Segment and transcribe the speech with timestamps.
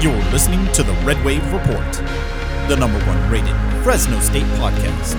[0.00, 1.92] You're listening to the Red Wave Report,
[2.70, 5.12] the number one rated Fresno State podcast,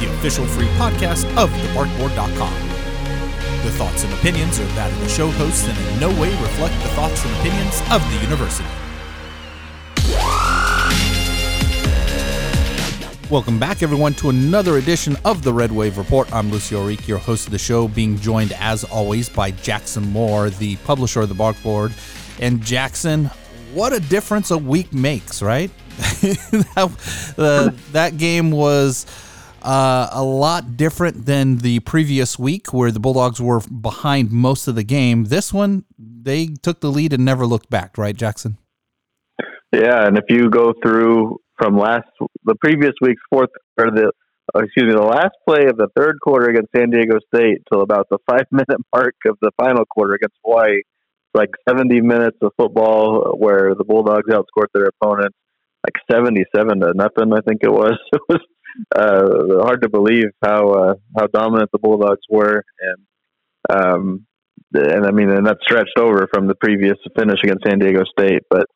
[0.00, 2.54] the official free podcast of thebarkboard.com.
[3.62, 6.72] The thoughts and opinions are that of the show hosts and in no way reflect
[6.82, 8.64] the thoughts and opinions of the university.
[13.30, 16.32] Welcome back, everyone, to another edition of the Red Wave Report.
[16.32, 20.48] I'm Lucio Ourique, your host of the show, being joined as always by Jackson Moore,
[20.48, 21.92] the publisher of the Barkboard.
[22.40, 23.30] And Jackson,
[23.74, 25.70] what a difference a week makes, right?
[25.96, 29.06] that, that game was
[29.62, 34.74] uh, a lot different than the previous week where the Bulldogs were behind most of
[34.74, 35.24] the game.
[35.24, 38.58] This one, they took the lead and never looked back, right, Jackson?
[39.72, 42.06] Yeah, and if you go through from last
[42.44, 44.12] the previous week's fourth or the
[44.54, 47.80] uh, excuse me the last play of the third quarter against San Diego State till
[47.80, 50.82] about the five minute mark of the final quarter against Hawaii,
[51.34, 55.36] like seventy minutes of football where the Bulldogs outscored their opponents
[55.84, 57.32] like seventy seven to nothing.
[57.32, 57.98] I think it was.
[58.12, 58.40] It was
[58.96, 63.06] uh, hard to believe how uh, how dominant the Bulldogs were, and
[63.70, 64.26] um,
[64.74, 68.42] and I mean, and that stretched over from the previous finish against San Diego State,
[68.50, 68.66] but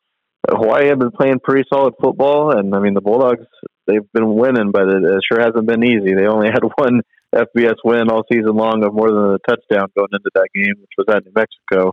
[0.49, 3.45] Hawaii have been playing pretty solid football, and I mean the Bulldogs
[3.87, 6.13] they've been winning, but it, it sure hasn't been easy.
[6.15, 7.01] They only had one
[7.35, 10.95] FBS win all season long of more than a touchdown going into that game, which
[10.97, 11.91] was at New Mexico,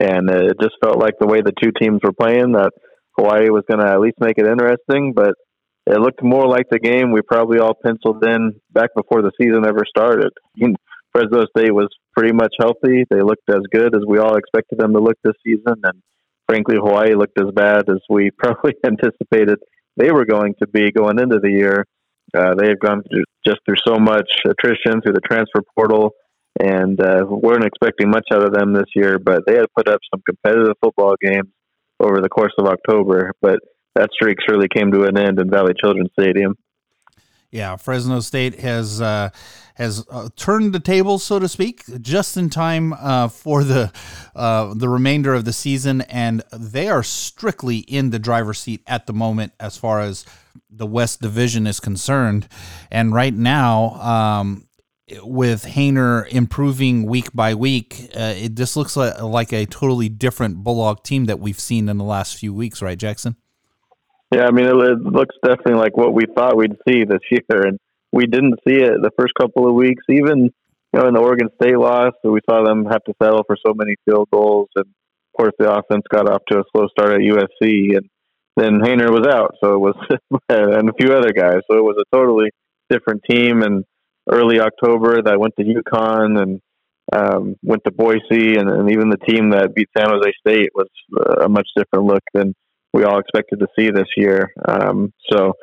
[0.00, 2.72] and it just felt like the way the two teams were playing that
[3.18, 5.34] Hawaii was going to at least make it interesting, but
[5.86, 9.66] it looked more like the game we probably all penciled in back before the season
[9.66, 10.30] ever started.
[11.12, 13.04] Fresno State was pretty much healthy.
[13.10, 16.02] They looked as good as we all expected them to look this season, and
[16.48, 19.58] frankly, Hawaii looked as bad as we probably anticipated
[19.96, 21.84] they were going to be going into the year.
[22.34, 26.12] Uh, they have gone through, just through so much attrition through the transfer portal,
[26.58, 29.18] and uh, weren't expecting much out of them this year.
[29.18, 31.48] But they had put up some competitive football games
[32.00, 33.32] over the course of October.
[33.40, 33.60] But
[33.94, 36.56] that streak surely came to an end in Valley Children's Stadium.
[37.50, 39.30] Yeah, Fresno State has uh,
[39.74, 43.92] has uh, turned the tables, so to speak, just in time uh, for the
[44.36, 49.06] uh, the remainder of the season, and they are strictly in the driver's seat at
[49.06, 50.24] the moment as far as
[50.70, 52.46] the West Division is concerned.
[52.88, 54.68] And right now, um,
[55.22, 60.58] with Haener improving week by week, uh, it just looks like, like a totally different
[60.58, 63.36] Bulldog team that we've seen in the last few weeks, right, Jackson?
[64.32, 67.66] Yeah, I mean, it, it looks definitely like what we thought we'd see this year,
[67.66, 67.78] and
[68.12, 70.02] we didn't see it the first couple of weeks.
[70.08, 70.50] Even
[70.92, 73.74] you know, in the Oregon State loss, we saw them have to settle for so
[73.74, 77.20] many field goals, and of course, the offense got off to a slow start at
[77.20, 78.08] USC, and
[78.56, 79.94] then Haener was out, so it was
[80.48, 82.50] and a few other guys, so it was a totally
[82.88, 83.62] different team.
[83.62, 83.84] And
[84.28, 86.60] early October, that went to UConn and
[87.12, 90.88] um, went to Boise, and, and even the team that beat San Jose State was
[91.42, 92.54] a much different look than
[92.92, 94.52] we all expected to see this year.
[94.66, 95.54] Um, so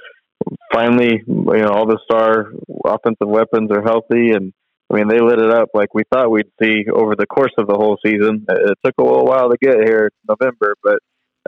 [0.71, 2.51] finally, you know, all the star
[2.85, 4.53] offensive weapons are healthy, and
[4.89, 7.67] I mean they lit it up like we thought we'd see over the course of
[7.67, 8.45] the whole season.
[8.49, 10.99] It took a little while to get here November, but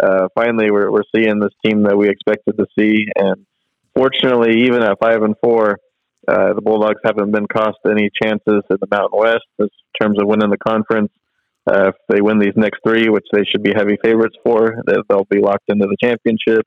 [0.02, 3.46] uh, finally we're we're seeing this team that we expected to see, and
[3.96, 5.78] fortunately, even at five and four.
[6.30, 9.68] Uh, the Bulldogs haven't been cost any chances in the Mountain West in
[10.00, 11.12] terms of winning the conference.
[11.68, 15.28] Uh, if they win these next three, which they should be heavy favorites for, they'll
[15.30, 16.66] be locked into the championship,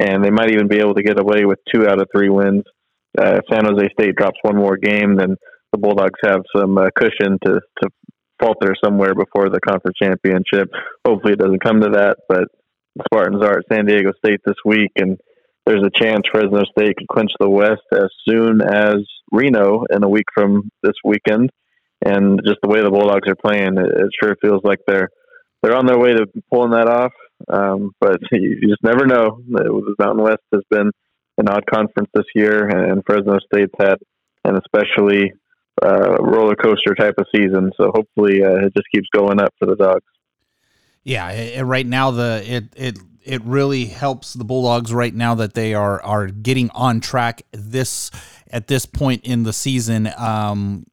[0.00, 2.64] and they might even be able to get away with two out of three wins.
[3.16, 5.36] Uh, if San Jose State drops one more game, then
[5.72, 7.88] the Bulldogs have some uh, cushion to, to
[8.40, 10.68] falter somewhere before the conference championship.
[11.06, 12.44] Hopefully, it doesn't come to that, but
[12.96, 15.18] the Spartans are at San Diego State this week, and
[15.66, 18.96] there's a chance Fresno State could clinch the West as soon as
[19.32, 21.50] Reno in a week from this weekend
[22.04, 25.08] and just the way the Bulldogs are playing, it, it sure feels like they're
[25.62, 27.12] they're on their way to pulling that off.
[27.48, 29.40] Um, but you, just never know.
[29.48, 30.90] The Mountain West has been
[31.38, 33.96] an odd conference this year, and Fresno State's had
[34.44, 35.32] an especially
[35.82, 37.72] uh, roller coaster type of season.
[37.80, 40.04] So hopefully, uh, it just keeps going up for the Dogs.
[41.02, 45.54] Yeah, it, right now the it it it really helps the Bulldogs right now that
[45.54, 48.10] they are are getting on track this
[48.50, 50.10] at this point in the season.
[50.16, 50.86] Um,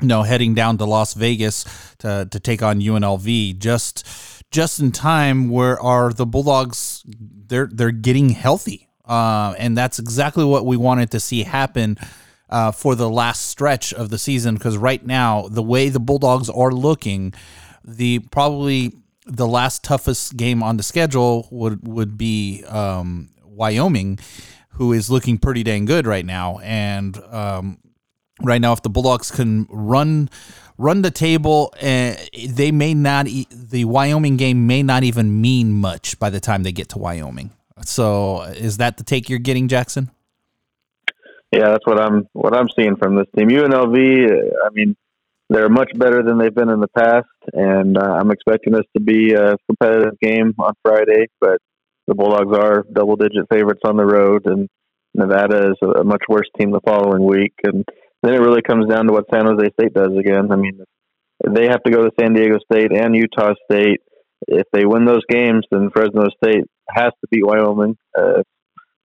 [0.00, 1.64] you know, heading down to Las Vegas
[1.98, 4.06] to, to take on UNLV just
[4.50, 8.88] just in time where are the Bulldogs they're they're getting healthy.
[9.04, 11.96] Uh, and that's exactly what we wanted to see happen
[12.50, 16.50] uh, for the last stretch of the season because right now the way the Bulldogs
[16.50, 17.32] are looking,
[17.84, 18.92] the probably
[19.28, 24.18] the last toughest game on the schedule would would be um, Wyoming,
[24.70, 27.78] who is looking pretty dang good right now, and um,
[28.42, 30.30] right now if the Bulldogs can run
[30.78, 33.26] run the table, and they may not.
[33.26, 37.50] The Wyoming game may not even mean much by the time they get to Wyoming.
[37.84, 40.10] So, is that the take you're getting, Jackson?
[41.52, 43.48] Yeah, that's what I'm what I'm seeing from this team.
[43.48, 44.96] UNLV, I mean,
[45.48, 49.02] they're much better than they've been in the past, and uh, I'm expecting this to
[49.02, 51.26] be a competitive game on Friday.
[51.40, 51.58] But
[52.06, 54.68] the Bulldogs are double-digit favorites on the road, and
[55.14, 57.54] Nevada is a much worse team the following week.
[57.64, 57.84] And
[58.22, 60.52] then it really comes down to what San Jose State does again.
[60.52, 60.80] I mean,
[61.46, 64.00] they have to go to San Diego State and Utah State.
[64.46, 67.96] If they win those games, then Fresno State has to beat Wyoming.
[68.16, 68.46] Uh, if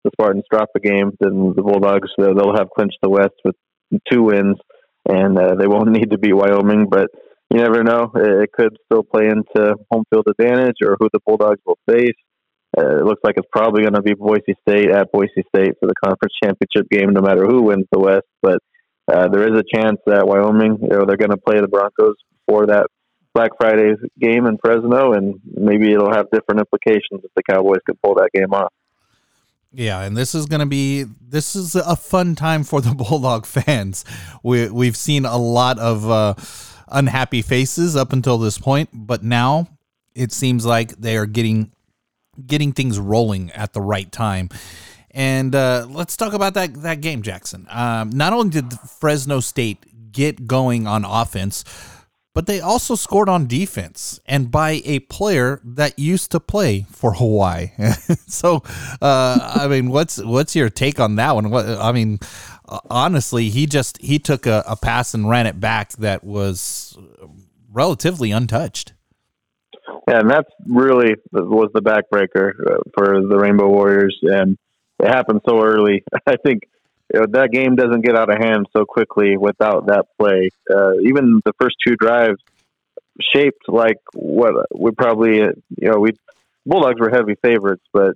[0.04, 3.56] the Spartans drop a game, then the Bulldogs they'll have clinched the West with
[4.12, 4.58] two wins,
[5.08, 6.88] and uh, they won't need to beat Wyoming.
[6.90, 7.08] But
[7.50, 11.62] you never know; it could still play into home field advantage or who the Bulldogs
[11.66, 12.18] will face.
[12.76, 15.86] Uh, it looks like it's probably going to be Boise State at Boise State for
[15.88, 18.26] the conference championship game, no matter who wins the West.
[18.42, 18.60] But
[19.12, 22.16] uh, there is a chance that Wyoming, you know, they're going to play the Broncos
[22.48, 22.88] for that
[23.36, 27.98] Black Friday game in Fresno, and maybe it'll have different implications if the Cowboys can
[28.04, 28.72] pull that game off.
[29.74, 33.46] Yeah, and this is going to be this is a fun time for the Bulldog
[33.46, 34.06] fans.
[34.44, 36.36] We we've seen a lot of uh,
[36.88, 39.68] unhappy faces up until this point, but now
[40.14, 41.72] it seems like they are getting
[42.46, 44.50] getting things rolling at the right time.
[45.12, 47.68] And uh, let's talk about that that game, Jackson.
[47.70, 51.64] Um, not only did Fresno State get going on offense,
[52.34, 57.14] but they also scored on defense and by a player that used to play for
[57.14, 57.72] Hawaii.
[58.28, 58.64] so,
[59.02, 61.52] uh, I mean, what's what's your take on that one?
[61.52, 62.20] What I mean,
[62.90, 66.98] honestly, he just he took a, a pass and ran it back that was
[67.72, 68.94] relatively untouched.
[70.08, 74.58] Yeah, and that's really was the backbreaker uh, for the Rainbow Warriors, and
[75.00, 76.04] it happened so early.
[76.28, 76.64] I think
[77.12, 80.50] that game doesn't get out of hand so quickly without that play.
[80.70, 82.40] Uh, even the first two drives
[83.34, 86.12] shaped like what we probably, you know, we
[86.66, 88.16] Bulldogs were heavy favorites, but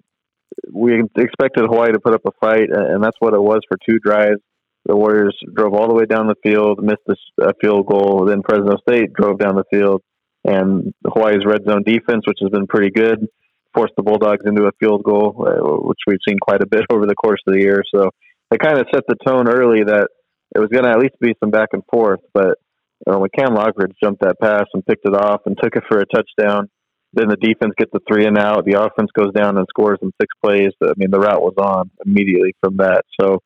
[0.71, 3.99] we expected Hawaii to put up a fight, and that's what it was for two
[3.99, 4.41] drives.
[4.85, 7.01] The Warriors drove all the way down the field, missed
[7.39, 8.25] a field goal.
[8.25, 10.01] Then Fresno State drove down the field,
[10.45, 13.27] and Hawaii's red zone defense, which has been pretty good,
[13.73, 17.05] forced the Bulldogs into a field goal, uh, which we've seen quite a bit over
[17.05, 17.83] the course of the year.
[17.93, 18.11] So
[18.51, 20.09] it kind of set the tone early that
[20.55, 22.21] it was going to at least be some back and forth.
[22.33, 22.57] But
[23.05, 25.83] you know, when Cam Lockridge jumped that pass and picked it off and took it
[25.87, 26.69] for a touchdown,
[27.13, 28.65] then the defense gets the three and out.
[28.65, 30.71] The offense goes down and scores in six plays.
[30.83, 33.03] I mean, the route was on immediately from that.
[33.19, 33.41] So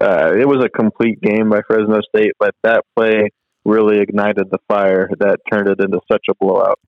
[0.00, 3.30] uh, it was a complete game by Fresno State, but that play
[3.64, 6.78] really ignited the fire that turned it into such a blowout.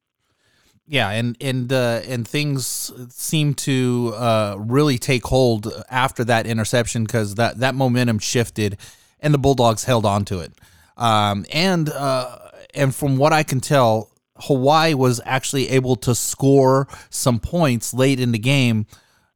[0.89, 7.05] Yeah, and and uh, and things seem to uh, really take hold after that interception
[7.05, 8.79] because that that momentum shifted,
[9.19, 10.53] and the Bulldogs held on to it.
[10.97, 12.39] Um, and uh,
[12.73, 18.21] and from what I can tell, Hawaii was actually able to score some points late
[18.21, 18.87] in the game,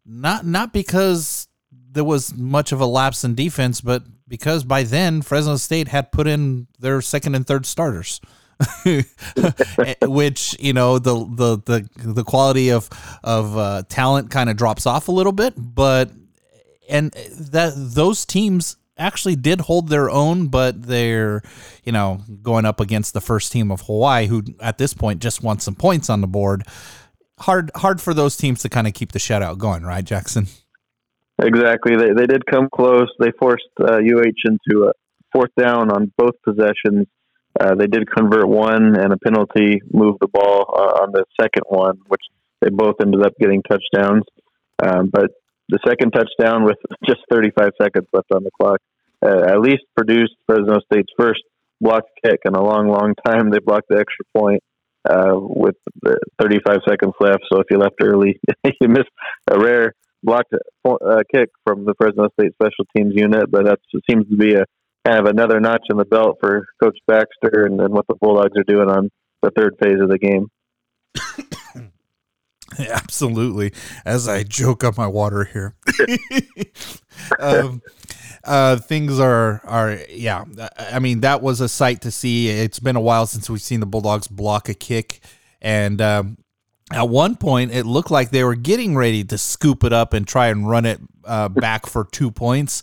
[0.07, 5.21] not not because there was much of a lapse in defense, but because by then
[5.21, 8.21] Fresno State had put in their second and third starters.
[10.03, 12.91] which you know the the the the quality of
[13.25, 16.11] of uh, talent kind of drops off a little bit, but
[16.89, 21.43] and that those teams actually did hold their own, but they're
[21.85, 25.43] you know going up against the first team of Hawaii, who at this point just
[25.43, 26.65] wants some points on the board.
[27.39, 30.47] Hard hard for those teams to kind of keep the shutout going, right, Jackson?
[31.43, 31.97] Exactly.
[31.97, 33.09] They they did come close.
[33.19, 34.93] They forced uh, UH into a
[35.33, 37.07] fourth down on both possessions
[37.59, 41.65] uh, they did convert one and a penalty moved the ball uh, on the second
[41.69, 42.23] one, which
[42.61, 44.25] they both ended up getting touchdowns.
[44.83, 45.31] Um, but
[45.69, 46.77] the second touchdown with
[47.07, 48.81] just 35 seconds left on the clock
[49.25, 51.43] uh, at least produced Fresno State's first
[51.81, 53.51] blocked kick in a long, long time.
[53.51, 54.63] They blocked the extra point
[55.09, 55.77] uh, with
[56.41, 57.43] 35 seconds left.
[57.53, 58.41] So if you left early,
[58.81, 59.11] you missed
[59.51, 60.55] a rare blocked
[60.85, 63.51] uh, kick from the Fresno State special teams unit.
[63.51, 63.79] But that
[64.09, 64.65] seems to be a
[65.05, 68.57] kind of another notch in the belt for Coach Baxter and, and what the Bulldogs
[68.57, 69.11] are doing on
[69.43, 70.49] the third phase of the game.
[72.79, 73.73] Absolutely.
[74.05, 75.75] As I joke up my water here,
[77.41, 77.83] um,
[78.45, 80.45] uh, things are are yeah.
[80.79, 82.49] I mean, that was a sight to see.
[82.49, 85.21] It's been a while since we've seen the Bulldogs block a kick,
[85.61, 86.39] and um,
[86.93, 90.27] at one point it looked like they were getting ready to scoop it up and
[90.27, 92.83] try and run it uh, back for two points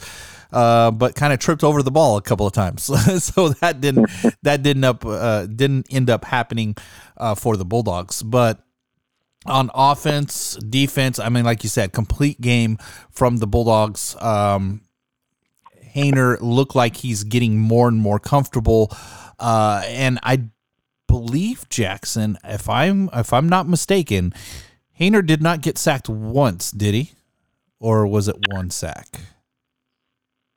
[0.51, 2.83] uh, but kind of tripped over the ball a couple of times.
[3.23, 4.09] so that didn't
[4.43, 6.75] that didn't up uh, didn't end up happening
[7.17, 8.23] uh, for the Bulldogs.
[8.23, 8.63] But
[9.45, 12.77] on offense, defense, I mean, like you said, complete game
[13.11, 14.15] from the Bulldogs.
[14.21, 14.81] Um,
[15.95, 18.95] Haener look like he's getting more and more comfortable.
[19.39, 20.49] Uh, and I
[21.07, 24.33] believe Jackson, if I'm if I'm not mistaken,
[24.99, 27.13] Haener did not get sacked once, did he?
[27.79, 29.19] Or was it one sack?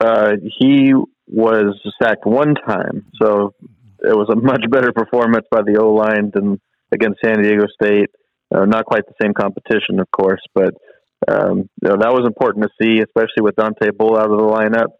[0.01, 0.93] Uh, he
[1.27, 3.55] was sacked one time, so
[4.03, 6.61] it was a much better performance by the O line than
[6.93, 8.11] against San Diego State.
[8.53, 10.75] Uh, not quite the same competition, of course, but
[11.29, 14.45] um, you know, that was important to see, especially with Dontae Bull out of the
[14.45, 14.91] lineup.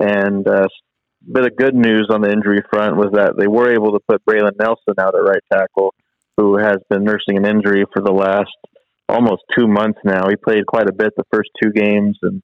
[0.00, 3.72] And uh, a bit of good news on the injury front was that they were
[3.72, 5.94] able to put Braylon Nelson out at right tackle,
[6.36, 8.50] who has been nursing an injury for the last
[9.08, 10.28] almost two months now.
[10.28, 12.42] He played quite a bit the first two games and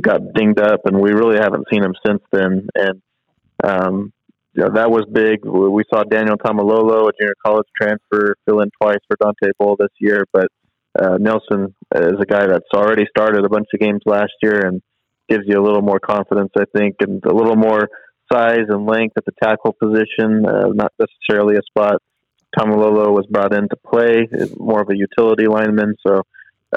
[0.00, 2.68] got dinged up, and we really haven't seen him since then.
[2.74, 3.02] And
[3.62, 4.12] um,
[4.56, 5.44] know, that was big.
[5.44, 9.92] We saw Daniel Taumalolo, a junior college transfer, fill in twice for Dontae Bull this
[9.98, 10.48] year, but
[10.98, 14.80] uh, Nelson is a guy that's already started a bunch of games last year and
[15.28, 17.88] gives you a little more confidence, I think, and a little more
[18.32, 22.00] size and length at the tackle position, uh, not necessarily a spot.
[22.58, 25.94] Taumalolo was brought in to play, more of a utility lineman.
[26.06, 26.22] So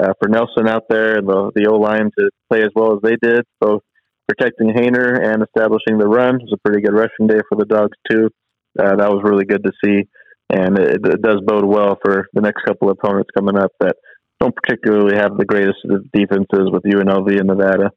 [0.00, 3.00] uh, for Nelson out there and the, the O line to play as well as
[3.02, 3.82] they did, both
[4.28, 6.36] protecting Haener and establishing the run.
[6.36, 8.30] It was a pretty good rushing day for the Dogs too.
[8.78, 10.08] Uh, that was really good to see,
[10.48, 13.96] and it, it, does bode well for the next couple of opponents coming up that
[14.38, 15.78] don't particularly have the greatest
[16.14, 17.90] defenses with UNLV and Nevada.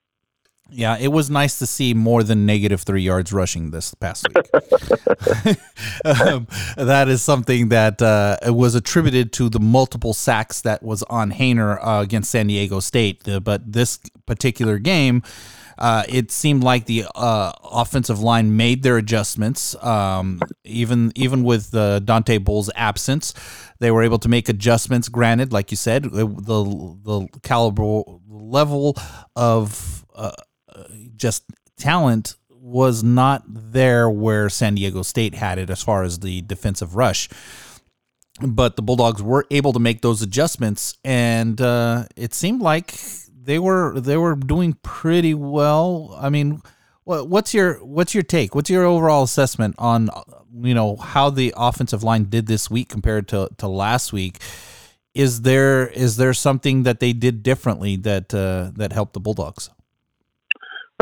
[0.69, 4.49] Yeah, it was nice to see more than negative three yards rushing this past week.
[6.05, 11.31] um, that is something that uh, was attributed to the multiple sacks that was on
[11.31, 13.27] Haener uh, against San Diego State.
[13.27, 15.21] Uh, but this particular game,
[15.77, 19.75] uh, it seemed like the uh, offensive line made their adjustments.
[19.83, 23.33] Um, even even with Dontae Bull's absence,
[23.79, 25.07] they were able to make adjustments.
[25.09, 28.95] Granted, like you said, the the caliber level
[29.35, 30.31] of uh,
[31.15, 31.43] just
[31.77, 36.95] talent was not there where San Diego State had it as far as the defensive
[36.95, 37.27] rush.
[38.41, 42.95] But the Bulldogs were able to make those adjustments, and uh, it seemed like
[43.29, 46.17] they were they were doing pretty well.
[46.19, 46.61] I mean,
[47.03, 48.55] what's your what's your take?
[48.55, 50.09] What's your overall assessment on
[50.53, 54.39] you know how the offensive line did this week compared to, to last week?
[55.13, 59.69] Is there is there something that they did differently that uh, that helped the Bulldogs?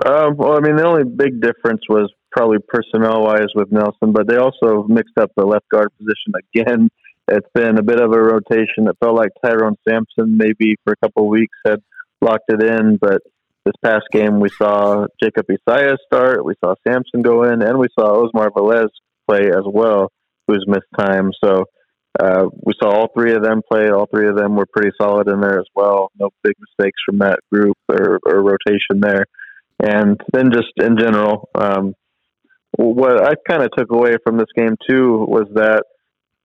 [0.06, 4.28] Um, well, I mean, the only big difference was probably personnel wise with Nelson, but
[4.28, 6.90] they also mixed up the left guard position again.
[7.28, 8.88] It's been a bit of a rotation.
[8.88, 11.82] It felt like Tyrone Sampson maybe for a couple of weeks had
[12.22, 12.98] locked it in.
[12.98, 13.22] But
[13.66, 17.88] this past game, we saw Jacob Isaia start, we saw Sampson go in, and we
[17.98, 18.90] saw Osmar Velez
[19.30, 20.12] play as well,
[20.48, 21.32] who's missed time.
[21.44, 21.66] So
[22.20, 23.90] uh, we saw all three of them play.
[23.90, 26.12] All three of them were pretty solid in there as well.
[26.20, 29.26] No big mistakes from that group or, or rotation there.
[29.82, 31.96] And then just in general, um,
[32.78, 35.84] what I kind of took away from this game too was that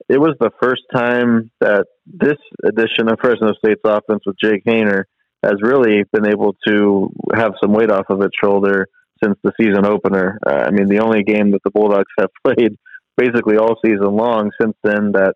[0.08, 5.04] it was the first time that this edition of Fresno State's offense with Jake Haener
[5.42, 8.86] has really been able to have some weight off of its shoulder
[9.22, 10.38] since the season opener.
[10.46, 12.76] Uh, I mean, the only game that the Bulldogs have played
[13.16, 15.34] basically all season long since then that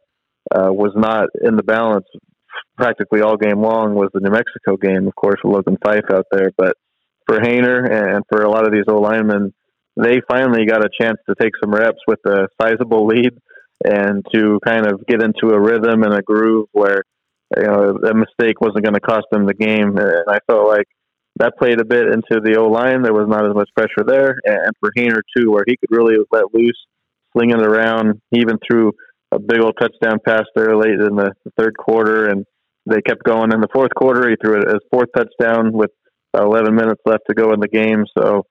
[0.54, 2.06] uh, was not in the balance
[2.76, 6.26] practically all game long was the New Mexico game, of course, with Logan Fife out
[6.32, 6.50] there.
[6.56, 6.76] But
[7.30, 9.54] for Haener and for a lot of these old linemen,
[9.96, 13.30] they finally got a chance to take some reps with a sizable lead
[13.84, 17.02] and to kind of get into a rhythm and a groove where
[17.56, 19.96] you know, a mistake wasn't going to cost them the game.
[19.96, 20.86] And I felt like
[21.36, 23.02] that played a bit into the O line.
[23.02, 26.16] There was not as much pressure there, and for Haener too, where he could really
[26.32, 26.78] let loose,
[27.32, 28.20] sling it around.
[28.30, 28.92] He even threw
[29.32, 32.44] a big old touchdown pass there late in the third quarter, and
[32.86, 34.28] they kept going in the fourth quarter.
[34.28, 35.90] He threw his fourth touchdown with
[36.34, 38.44] 11 minutes left to go in the game, so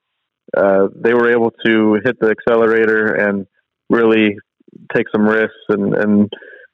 [0.55, 3.45] uh, they were able to hit the accelerator and
[3.89, 4.35] really
[4.95, 6.29] take some risks and and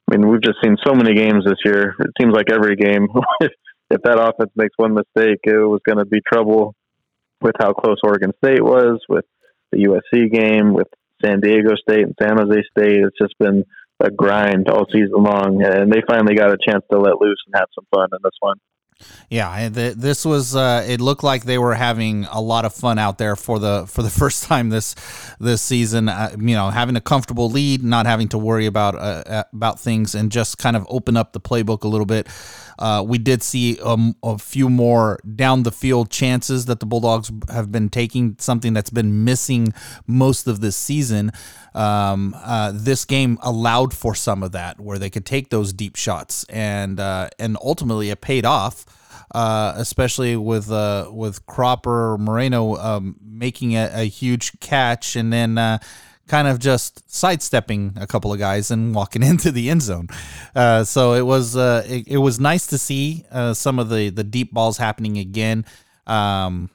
[0.08, 1.94] I mean, we've just seen so many games this year.
[1.98, 3.08] It seems like every game,
[3.40, 6.76] if that offense makes one mistake, it was going to be trouble
[7.40, 9.24] with how close Oregon State was, with
[9.72, 10.86] the USC game, with
[11.24, 13.00] San Diego State and San Jose State.
[13.02, 13.64] It's just been
[14.00, 17.56] a grind all season long, and they finally got a chance to let loose and
[17.56, 18.58] have some fun in this one.
[19.28, 20.56] Yeah, this was.
[20.56, 23.86] Uh, it looked like they were having a lot of fun out there for the
[23.86, 24.94] for the first time this
[25.38, 26.08] this season.
[26.08, 29.80] Uh, you know, having a comfortable lead, not having to worry about uh, uh about
[29.80, 32.26] things, and just kind of open up the playbook a little bit.
[32.78, 37.30] Uh, we did see um, a few more down the field chances that the Bulldogs
[37.50, 39.72] have been taking, something that's been missing
[40.06, 41.32] most of this season.
[41.74, 45.96] Um, uh, this game allowed for some of that, where they could take those deep
[45.96, 48.86] shots, and and ultimately it paid off
[49.34, 55.58] uh, especially with uh, with Cropper Moreno um, making a, a, huge catch and then
[55.58, 55.78] uh,
[56.26, 60.08] kind of just sidestepping a couple of guys and walking into the end zone.
[60.54, 64.10] Uh, so it was uh, it, it, was nice to see uh, some of the
[64.10, 65.64] the deep balls happening again.
[66.06, 66.70] Um,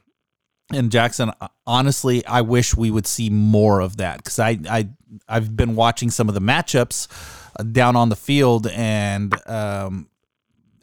[0.74, 1.32] and Jackson,
[1.68, 4.90] honestly, I wish we would see more of that because I, I
[5.28, 7.08] I've been watching some of the matchups
[7.60, 10.08] uh, down on the field, and um,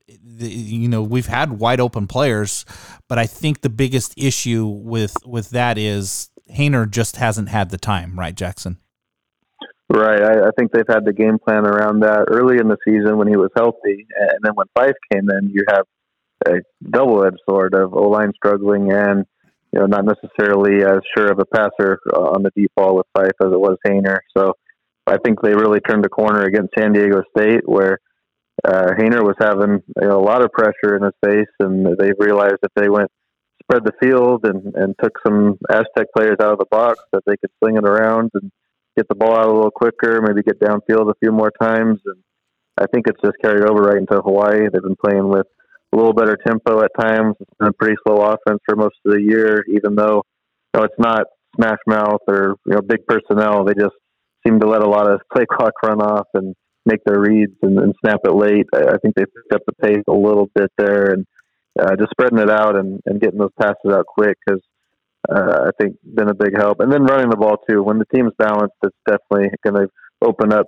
[0.07, 2.67] you know we've had wide open players,
[3.09, 7.79] but I think the biggest issue with with that is Haener just hasn't had the
[7.79, 8.79] time, right, Jackson?
[9.91, 10.23] Right.
[10.23, 13.29] I, I think they've had the game plan around that early in the season when
[13.29, 15.85] he was healthy, and then when Fife came in, you have
[16.47, 19.25] a double-edged sword of O line struggling and
[19.73, 23.33] you know not necessarily as sure of a passer on the deep ball with Fife
[23.43, 24.19] as it was Haener.
[24.37, 24.53] So
[25.07, 27.99] I think they really turned the corner against San Diego State, where
[28.65, 32.13] uh, Haener was having you know, a lot of pressure in his face, and they
[32.19, 33.11] realized if they went
[33.69, 37.37] spread the field and, and took some Aztec players out of the box that they
[37.37, 38.51] could sling it around and
[38.97, 42.01] get the ball out a little quicker, maybe get downfield a few more times.
[42.07, 42.17] And
[42.81, 44.69] I think it's just carried over right into Hawaii.
[44.73, 45.47] They've been playing with
[45.93, 47.37] a little better tempo at times.
[47.41, 50.23] It's been a pretty slow offense for most of the year, even though
[50.75, 53.65] you know, it's not smash mouth or you know big personnel.
[53.65, 53.95] They just
[54.47, 56.55] seem to let a lot of play clock run off and
[56.87, 58.67] make their reads and, and snap it late.
[58.75, 61.27] I, I think they picked up the pace a little bit there and
[61.79, 64.63] uh, just spreading it out and, and getting those passes out quick because
[65.29, 66.81] uh, I think been a big help.
[66.81, 67.83] And then running the ball too.
[67.83, 69.89] When the team's balanced, it's definitely going to
[70.23, 70.67] open up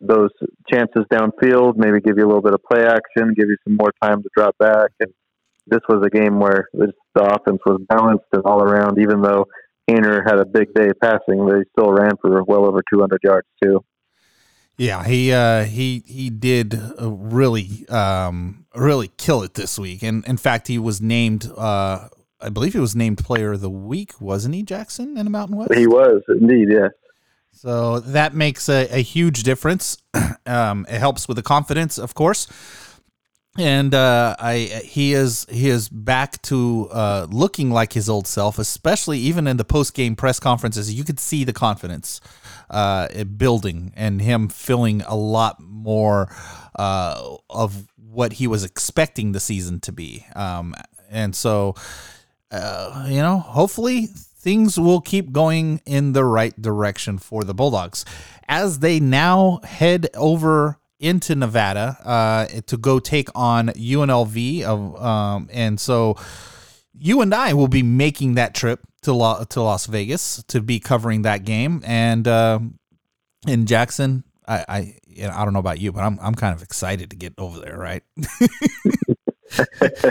[0.00, 0.30] those
[0.70, 1.76] chances downfield.
[1.76, 4.28] Maybe give you a little bit of play action, give you some more time to
[4.36, 4.90] drop back.
[5.00, 5.12] And
[5.66, 8.98] this was a game where the offense was balanced and all around.
[9.00, 9.46] Even though
[9.90, 13.80] Haener had a big day passing, they still ran for well over 200 yards too.
[14.78, 20.24] Yeah, he uh, he he did uh, really um, really kill it this week, and
[20.26, 21.50] in fact, he was named.
[21.56, 25.30] Uh, I believe he was named Player of the Week, wasn't he, Jackson, in the
[25.30, 25.74] Mountain West?
[25.74, 26.90] He was indeed, yes.
[27.52, 29.96] So that makes a, a huge difference.
[30.46, 32.46] um, it helps with the confidence, of course
[33.58, 38.58] and uh, I he is he is back to uh, looking like his old self,
[38.58, 40.92] especially even in the post game press conferences.
[40.92, 42.20] You could see the confidence
[42.70, 46.34] uh, building and him feeling a lot more
[46.76, 50.26] uh, of what he was expecting the season to be.
[50.34, 50.74] Um,
[51.10, 51.74] and so,
[52.50, 58.04] uh, you know, hopefully things will keep going in the right direction for the Bulldogs
[58.48, 64.64] as they now head over into Nevada uh, to go take on UNLV.
[64.64, 66.16] Um, and so
[66.98, 70.80] you and I will be making that trip to La- to Las Vegas to be
[70.80, 71.82] covering that game.
[71.84, 72.60] And uh,
[73.46, 76.54] in Jackson, I I, you know, I don't know about you, but I'm I'm kind
[76.54, 77.78] of excited to get over there.
[77.78, 78.02] Right.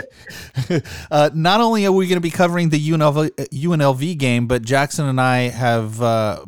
[1.10, 5.06] uh, not only are we going to be covering the UNLV, UNLV game, but Jackson
[5.06, 6.44] and I have uh,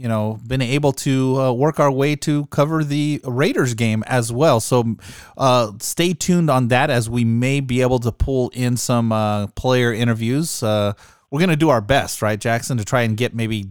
[0.00, 4.32] you know been able to uh, work our way to cover the Raiders game as
[4.32, 4.58] well.
[4.58, 4.96] So
[5.36, 9.48] uh, stay tuned on that as we may be able to pull in some uh,
[9.48, 10.62] player interviews.
[10.62, 10.94] Uh,
[11.30, 13.66] we're going to do our best, right, Jackson, to try and get maybe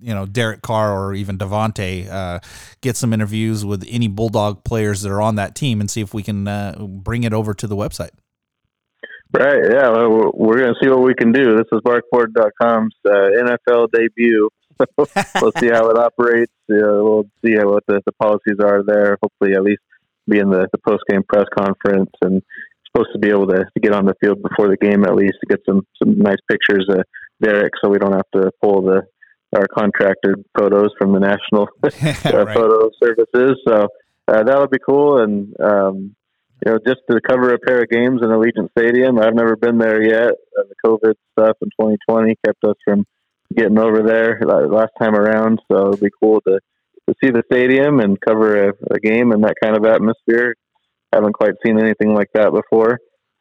[0.00, 2.40] you know Derek Carr or even Davante uh,
[2.80, 6.12] get some interviews with any Bulldog players that are on that team and see if
[6.12, 8.10] we can uh, bring it over to the website.
[9.32, 9.62] Right.
[9.62, 9.90] Yeah.
[9.90, 11.56] We're, we're going to see what we can do.
[11.56, 14.48] This is BarkBoard.com's uh, NFL debut
[14.96, 16.52] we'll see how it operates.
[16.68, 19.18] we'll see how, what the, the policies are there.
[19.22, 19.82] Hopefully, at least
[20.28, 22.42] be in the, the post game press conference and
[22.86, 25.34] supposed to be able to, to get on the field before the game at least
[25.40, 27.04] to get some some nice pictures of
[27.42, 29.02] Derek, so we don't have to pull the
[29.56, 31.88] our contracted photos from the national uh,
[32.44, 32.56] right.
[32.56, 33.58] photo services.
[33.66, 33.88] So
[34.28, 35.22] uh, that would be cool.
[35.22, 36.14] And um,
[36.64, 39.78] you know, just to cover a pair of games in Allegiant Stadium, I've never been
[39.78, 40.32] there yet.
[40.58, 43.06] Uh, the COVID stuff in 2020 kept us from
[43.54, 45.60] getting over there last time around.
[45.70, 46.60] So it'd be cool to,
[47.08, 50.54] to see the stadium and cover a, a game in that kind of atmosphere.
[51.12, 52.98] Haven't quite seen anything like that before.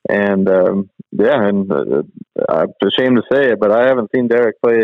[0.10, 2.04] And um, yeah, and uh,
[2.50, 4.84] I'm ashamed to say it, but I haven't seen Derek play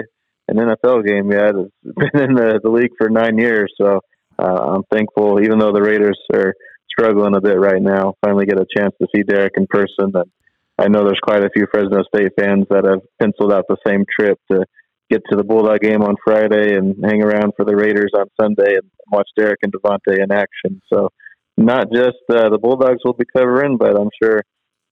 [0.49, 1.53] an NFL game yet.
[1.55, 4.01] He's been in the, the league for nine years, so
[4.37, 5.41] uh, I'm thankful.
[5.41, 6.53] Even though the Raiders are
[6.89, 10.11] struggling a bit right now, finally get a chance to see Derek in person.
[10.13, 10.31] And
[10.77, 14.05] I know there's quite a few Fresno State fans that have penciled out the same
[14.19, 14.65] trip to
[15.13, 18.75] get to the Bulldog game on Friday and hang around for the Raiders on Sunday
[18.75, 20.81] and watch Derek and Davante in action.
[20.91, 21.09] So
[21.55, 24.41] not just uh, the Bulldogs will be covering, but I'm sure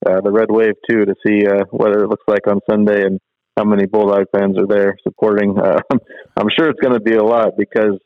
[0.05, 3.19] uh, the Red Wave too to see uh, what it looks like on Sunday and
[3.57, 5.57] how many Bulldog fans are there supporting.
[5.57, 5.79] Uh,
[6.37, 7.97] I'm sure it's going to be a lot because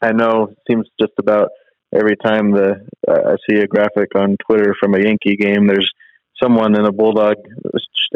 [0.00, 1.48] I know it seems just about
[1.92, 5.90] every time the uh, I see a graphic on Twitter from a Yankee game, there's
[6.44, 7.36] someone in a bulldog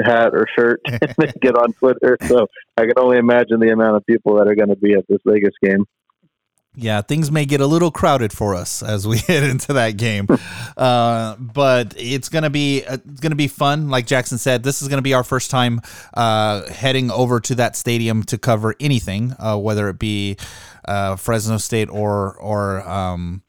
[0.04, 2.16] hat or shirt and they get on Twitter.
[2.26, 5.06] So I can only imagine the amount of people that are going to be at
[5.08, 5.84] this Vegas game.
[6.80, 10.28] Yeah, things may get a little crowded for us as we head into that game,
[10.76, 13.88] uh, but it's gonna be uh, it's gonna be fun.
[13.88, 15.80] Like Jackson said, this is gonna be our first time
[16.14, 20.36] uh, heading over to that stadium to cover anything, uh, whether it be
[20.84, 23.42] uh, Fresno State or or um,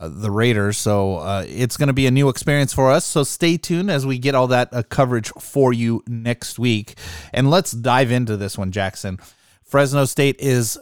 [0.00, 0.78] uh, the Raiders.
[0.78, 3.04] So uh, it's going to be a new experience for us.
[3.04, 6.94] So stay tuned as we get all that uh, coverage for you next week.
[7.32, 9.18] And let's dive into this one, Jackson.
[9.62, 10.78] Fresno State is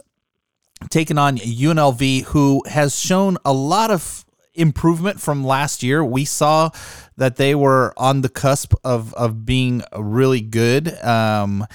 [0.89, 6.03] taking on UNLV, who has shown a lot of improvement from last year.
[6.03, 6.69] We saw
[7.17, 10.93] that they were on the cusp of of being really good.
[11.03, 11.65] Um,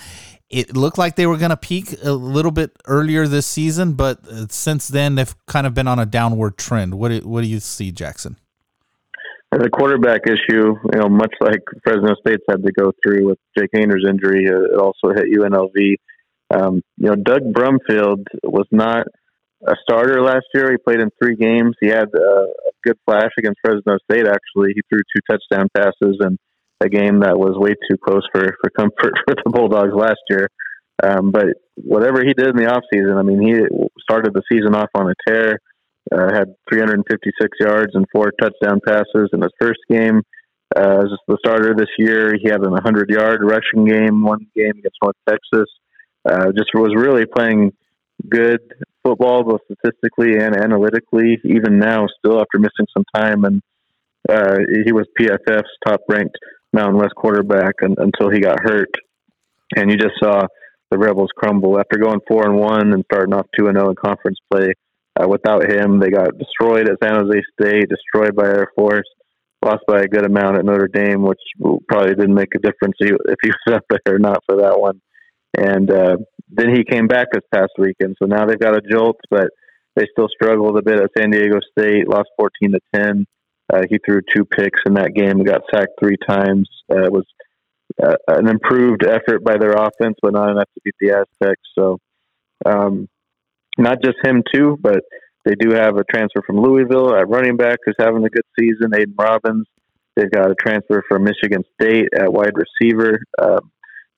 [0.55, 4.21] it looked like they were going to peak a little bit earlier this season, but
[4.29, 6.95] uh, since then they've kind of been on a downward trend.
[6.95, 8.37] What do, what do you see, Jackson?
[9.51, 13.71] The quarterback issue, you know, much like Fresno State's had to go through with Jake
[13.75, 15.97] Haener's injury, uh, it also hit UNLV.
[16.51, 19.07] Um, you know, Doug Brumfield was not
[19.67, 20.71] a starter last year.
[20.71, 21.75] He played in three games.
[21.81, 24.29] He had uh, a good flash against Fresno State.
[24.29, 26.39] Actually, he threw two touchdown passes and
[26.85, 30.49] a game that was way too close for for comfort for the Bulldogs last year.
[31.03, 33.55] Um, but whatever he did in the offseason, I mean, he
[34.01, 35.59] started the season off on a tear.
[36.13, 40.23] Uh, had 356 yards and four touchdown passes in his first game.
[40.77, 44.73] Uh, as the starter this year, he had an 100 yard rushing game, one game
[44.79, 45.69] against North Texas.
[46.29, 47.73] Uh, just was really playing
[48.29, 48.61] good
[49.03, 51.39] football, both statistically and analytically.
[51.45, 53.63] Even now, still after missing some time, and
[54.29, 56.37] uh, he was PFF's top ranked
[56.75, 58.91] Mountain West quarterback un- until he got hurt.
[59.77, 60.43] And you just saw
[60.91, 63.91] the Rebels crumble after going four and one and starting off two and zero oh
[63.91, 64.75] in conference play.
[65.21, 69.07] Uh, without him, they got destroyed at San Jose State, destroyed by Air Force,
[69.65, 71.41] lost by a good amount at Notre Dame, which
[71.89, 75.01] probably didn't make a difference if he was up there or not for that one.
[75.57, 76.17] And uh,
[76.51, 79.51] then he came back this past weekend, so now they've got a jolt, but
[79.95, 83.25] they still struggled a bit at San Diego State, lost fourteen to ten.
[83.73, 85.43] Uh, he threw two picks in that game.
[85.43, 86.69] Got sacked three times.
[86.93, 87.25] Uh, it was
[88.03, 91.63] uh, an improved effort by their offense, but not enough to beat the Aztecs.
[91.79, 91.99] So,
[92.67, 93.09] um,
[93.79, 95.01] not just him too, but
[95.45, 98.93] they do have a transfer from Louisville at running back who's having a good season.
[98.95, 99.67] Aidan Robbins.
[100.17, 103.61] They've got a transfer from Michigan State at wide receiver uh,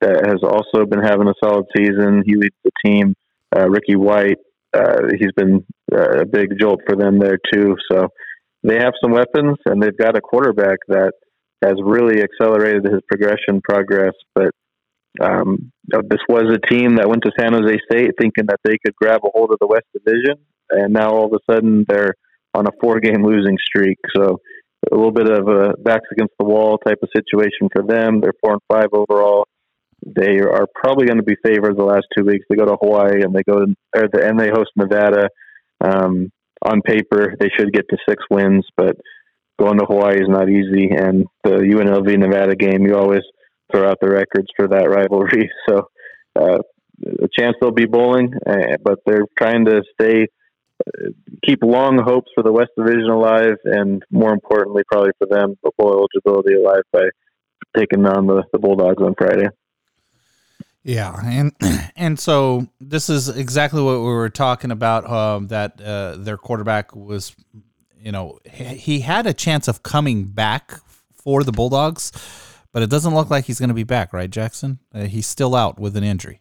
[0.00, 2.22] that has also been having a solid season.
[2.26, 3.14] He leads the team.
[3.56, 4.38] Uh, Ricky White.
[4.74, 7.76] Uh, he's been uh, a big jolt for them there too.
[7.90, 8.08] So
[8.66, 11.12] they have some weapons and they've got a quarterback that
[11.64, 14.12] has really accelerated his progression progress.
[14.34, 14.50] But
[15.20, 18.94] um, this was a team that went to San Jose State thinking that they could
[18.96, 20.36] grab a hold of the West Division,
[20.70, 22.14] and now all of a sudden they're
[22.54, 23.98] on a four-game losing streak.
[24.14, 24.40] So
[24.92, 28.20] a little bit of a backs against the wall type of situation for them.
[28.20, 29.46] They're four and five overall.
[30.04, 32.44] They are probably going to be favored the last two weeks.
[32.48, 35.28] They go to Hawaii and they go to, or the, and they host Nevada.
[35.80, 36.30] Um,
[36.62, 38.96] on paper they should get to six wins, but
[39.58, 40.90] going to Hawaii is not easy.
[40.90, 43.22] And the UNLV Nevada game, you always
[43.72, 45.50] throw out the records for that rivalry.
[45.68, 45.88] So
[46.38, 46.58] uh,
[47.22, 50.26] a chance they'll be bowling, uh, but they're trying to stay
[50.86, 51.08] uh,
[51.44, 55.70] keep long hopes for the West Division alive, and more importantly, probably for them, the
[55.78, 57.04] bowl eligibility alive by
[57.76, 59.46] taking on the, the Bulldogs on Friday.
[60.86, 61.52] Yeah, and
[61.96, 65.10] and so this is exactly what we were talking about.
[65.10, 67.34] Um, that uh, their quarterback was,
[67.98, 70.80] you know, he had a chance of coming back
[71.12, 72.12] for the Bulldogs,
[72.72, 74.78] but it doesn't look like he's going to be back, right, Jackson?
[74.94, 76.40] Uh, he's still out with an injury.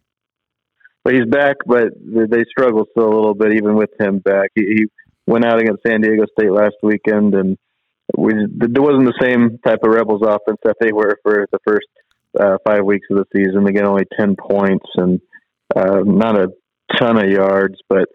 [1.04, 4.52] Well, he's back, but they struggle still a little bit, even with him back.
[4.54, 4.86] He, he
[5.26, 7.58] went out against San Diego State last weekend, and
[8.16, 11.88] we there wasn't the same type of Rebels offense that they were for the first
[12.40, 13.64] uh, five weeks of the season.
[13.64, 15.20] They get only 10 points and
[15.76, 16.50] uh, not a
[16.98, 17.76] ton of yards.
[17.90, 18.08] But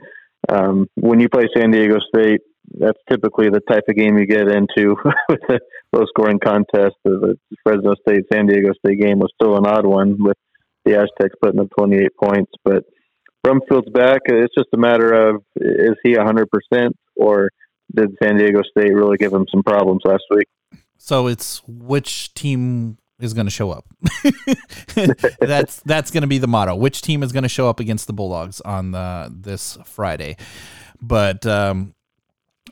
[0.49, 2.41] um, when you play San Diego State,
[2.79, 4.95] that's typically the type of game you get into
[5.29, 5.59] with a
[5.93, 6.95] low scoring contest.
[7.05, 10.37] The Fresno State San Diego State game was still an odd one with
[10.85, 12.53] the Aztecs putting up 28 points.
[12.65, 12.85] But
[13.43, 14.21] Brumfield's back.
[14.27, 16.45] It's just a matter of is he 100%
[17.17, 17.51] or
[17.95, 20.47] did San Diego State really give him some problems last week?
[20.97, 23.85] So it's which team is going to show up.
[25.41, 26.75] that's that's going to be the motto.
[26.75, 30.37] Which team is going to show up against the Bulldogs on the, this Friday?
[31.01, 31.95] But um,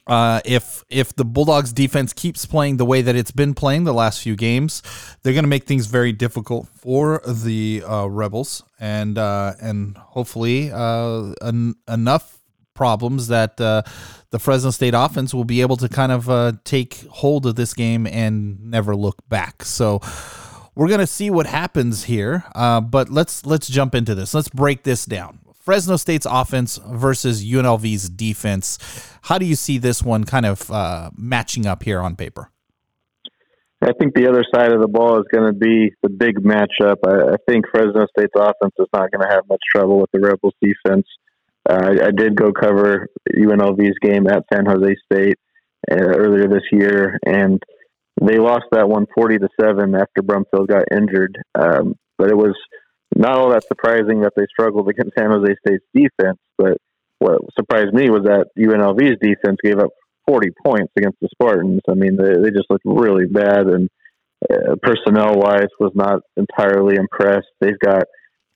[0.07, 3.95] uh, if if the Bulldogs defense keeps playing the way that it's been playing the
[3.95, 4.83] last few games,
[5.23, 10.71] they're going to make things very difficult for the uh, Rebels, and uh, and hopefully
[10.73, 12.39] uh, en- enough
[12.75, 13.83] problems that uh,
[14.31, 17.75] the Fresno State offense will be able to kind of uh, take hold of this
[17.75, 19.65] game and never look back.
[19.65, 20.01] So
[20.79, 24.33] we're gonna see what happens here, uh, but let's let's jump into this.
[24.33, 25.41] Let's break this down.
[25.59, 28.79] Fresno State's offense versus UNLV's defense.
[29.23, 32.53] How do you see this one kind of uh, matching up here on paper?
[33.83, 36.99] I think the other side of the ball is going to be the big matchup.
[37.05, 40.21] I, I think Fresno State's offense is not going to have much trouble with the
[40.21, 41.07] Rebels defense.
[41.69, 45.39] Uh, I, I, did go cover UNLV's game at San Jose State
[45.91, 47.63] uh, earlier this year, and
[48.21, 51.37] they lost that one forty to seven after Brumfield got injured.
[51.55, 52.57] Um, but it was
[53.15, 56.39] not all that surprising that they struggled against San Jose State's defense.
[56.57, 56.79] But
[57.19, 59.91] what surprised me was that UNLV's defense gave up
[60.27, 61.81] 40 points against the Spartans.
[61.89, 63.89] I mean, they, they just looked really bad, and
[64.51, 67.49] uh, personnel wise, was not entirely impressed.
[67.61, 68.05] They've got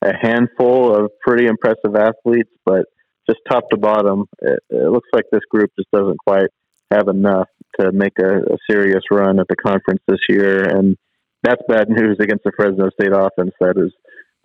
[0.03, 2.85] a handful of pretty impressive athletes, but
[3.29, 6.49] just top to bottom, it, it looks like this group just doesn't quite
[6.93, 7.47] have enough
[7.79, 10.63] to make a, a serious run at the conference this year.
[10.63, 10.97] And
[11.41, 13.91] that's bad news against the Fresno State offense that is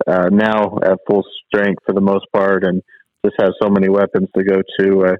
[0.07, 2.81] uh, now at full strength for the most part and
[3.25, 5.05] just has so many weapons to go to.
[5.05, 5.15] Uh,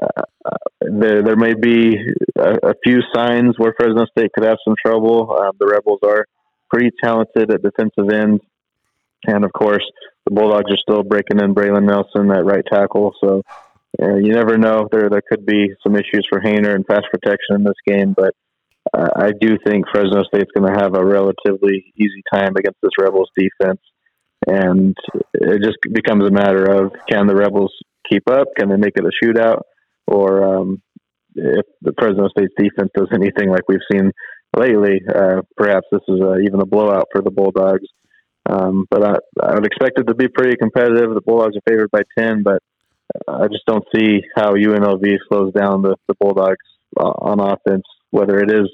[0.00, 1.96] uh, there, there may be
[2.38, 5.36] a, a, few signs where Fresno State could have some trouble.
[5.36, 6.26] Uh, the Rebels are
[6.70, 8.40] pretty talented at defensive end,
[9.26, 9.84] and of course,
[10.24, 13.14] the Bulldogs are still breaking in Braylon Nelson at right tackle.
[13.20, 13.42] So
[14.02, 14.88] uh, you never know.
[14.90, 18.34] There, there could be some issues for Haener and pass protection in this game, but
[18.94, 22.92] uh, I do think Fresno State's going to have a relatively easy time against this
[23.00, 23.80] Rebels defense.
[24.46, 24.96] And
[25.34, 27.72] it just becomes a matter of can the Rebels
[28.08, 28.48] keep up?
[28.58, 29.60] Can they make it a shootout?
[30.10, 30.82] or um,
[31.34, 34.10] if the Fresno State's defense does anything like we've seen
[34.56, 37.86] lately, uh, perhaps this is uh, even a blowout for the Bulldogs.
[38.48, 41.14] Um, but I, I would expect it to be pretty competitive.
[41.14, 42.60] The Bulldogs are favored by 10, but
[43.28, 46.56] I just don't see how UNLV slows down the, the Bulldogs
[46.98, 48.68] uh, on offense, whether it is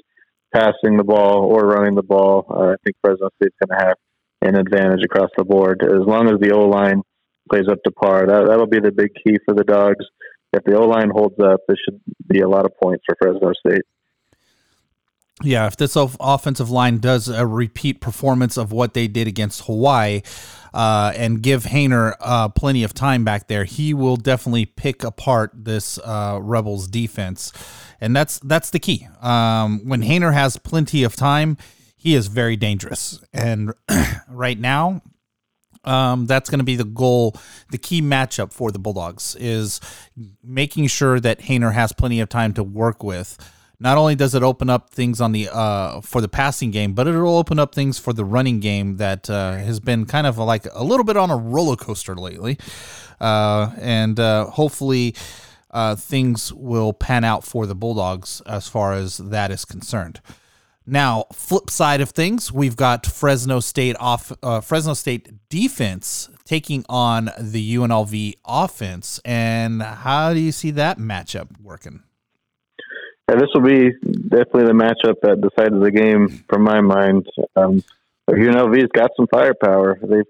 [0.53, 2.45] passing the ball or running the ball.
[2.49, 3.97] Uh, I think Fresno State's going to have
[4.41, 5.83] an advantage across the board.
[5.83, 7.01] As long as the O line
[7.49, 10.05] plays up to par, that, that'll be the big key for the Dogs
[10.53, 13.51] if the O line holds up, this should be a lot of points for Fresno
[13.65, 13.83] State.
[15.43, 20.23] Yeah, if this offensive line does a repeat performance of what they did against Hawaii
[20.73, 25.51] uh, and give Haener uh, plenty of time back there, he will definitely pick apart
[25.53, 27.53] this uh, Rebels defense,
[28.01, 29.07] and that's that's the key.
[29.21, 31.57] Um, when Haener has plenty of time,
[31.95, 33.73] he is very dangerous, and
[34.29, 35.03] right now
[35.87, 37.35] um, that's going to be the goal.
[37.71, 39.79] The key matchup for the Bulldogs is
[40.43, 43.37] making sure that Haener has plenty of time to work with.
[43.79, 47.07] Not only does it open up things on the uh, for the passing game, but
[47.07, 50.65] it'll open up things for the running game that uh, has been kind of like
[50.73, 52.57] a little bit on a roller coaster lately,
[53.21, 55.15] uh, and uh, hopefully
[55.69, 60.21] uh, things will pan out for the Bulldogs as far as that is concerned.
[60.89, 66.85] Now, flip side of things, we've got Fresno State off uh, Fresno State defense taking
[66.89, 72.03] on the UNLV offense, and how do you see that matchup working?
[73.29, 73.91] Yeah, this will be
[74.29, 77.27] definitely the matchup that decided the game from my mind.
[77.55, 77.83] Um,
[78.29, 79.99] UNLV's got some firepower.
[80.01, 80.23] They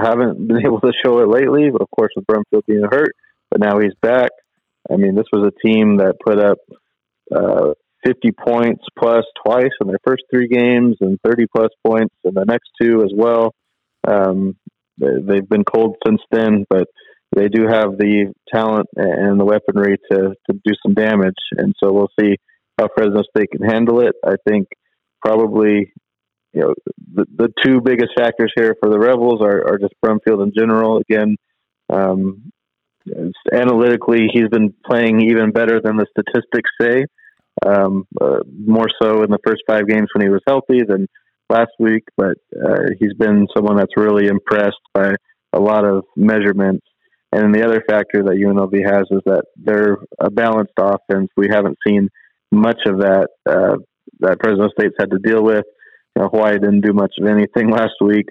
[0.00, 3.14] haven't been able to show it lately, but of course with Brumfield being hurt,
[3.50, 4.30] but now he's back.
[4.90, 6.58] I mean, this was a team that put up
[7.34, 12.34] uh, 50 points plus twice in their first three games and 30 plus points in
[12.34, 13.54] the next two as well.
[14.06, 14.56] Um,
[14.98, 16.88] they've been cold since then, but
[17.34, 21.34] they do have the talent and the weaponry to, to do some damage.
[21.52, 22.36] And so we'll see
[22.78, 24.14] how Fresno State can handle it.
[24.24, 24.68] I think
[25.24, 25.92] probably,
[26.52, 26.74] you know,
[27.14, 30.98] the, the two biggest factors here for the Rebels are, are just Brumfield in general.
[30.98, 31.36] Again,
[31.90, 32.52] um,
[33.52, 37.04] analytically, he's been playing even better than the statistics say
[37.66, 41.08] um, uh, more so in the first five games when he was healthy than
[41.48, 42.04] last week.
[42.16, 45.14] But uh, he's been someone that's really impressed by
[45.52, 46.86] a lot of measurements.
[47.32, 51.28] And the other factor that UNLV has is that they're a balanced offense.
[51.36, 52.10] We haven't seen
[52.50, 53.76] much of that uh,
[54.20, 55.64] that Fresno State's had to deal with.
[56.14, 58.26] You know, Hawaii didn't do much of anything last week.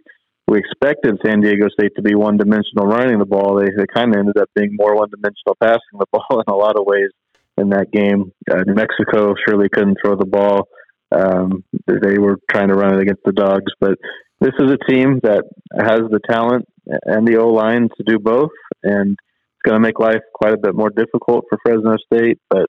[0.48, 3.56] We expected San Diego State to be one dimensional running the ball.
[3.56, 6.56] They, they kind of ended up being more one dimensional passing the ball in a
[6.56, 7.10] lot of ways
[7.58, 8.32] in that game.
[8.50, 10.68] Uh, New Mexico surely couldn't throw the ball.
[11.12, 13.98] Um, they were trying to run it against the Dogs, but
[14.40, 15.44] this is a team that
[15.78, 16.66] has the talent
[17.06, 18.50] and the O line to do both,
[18.84, 22.40] and it's going to make life quite a bit more difficult for Fresno State.
[22.50, 22.68] But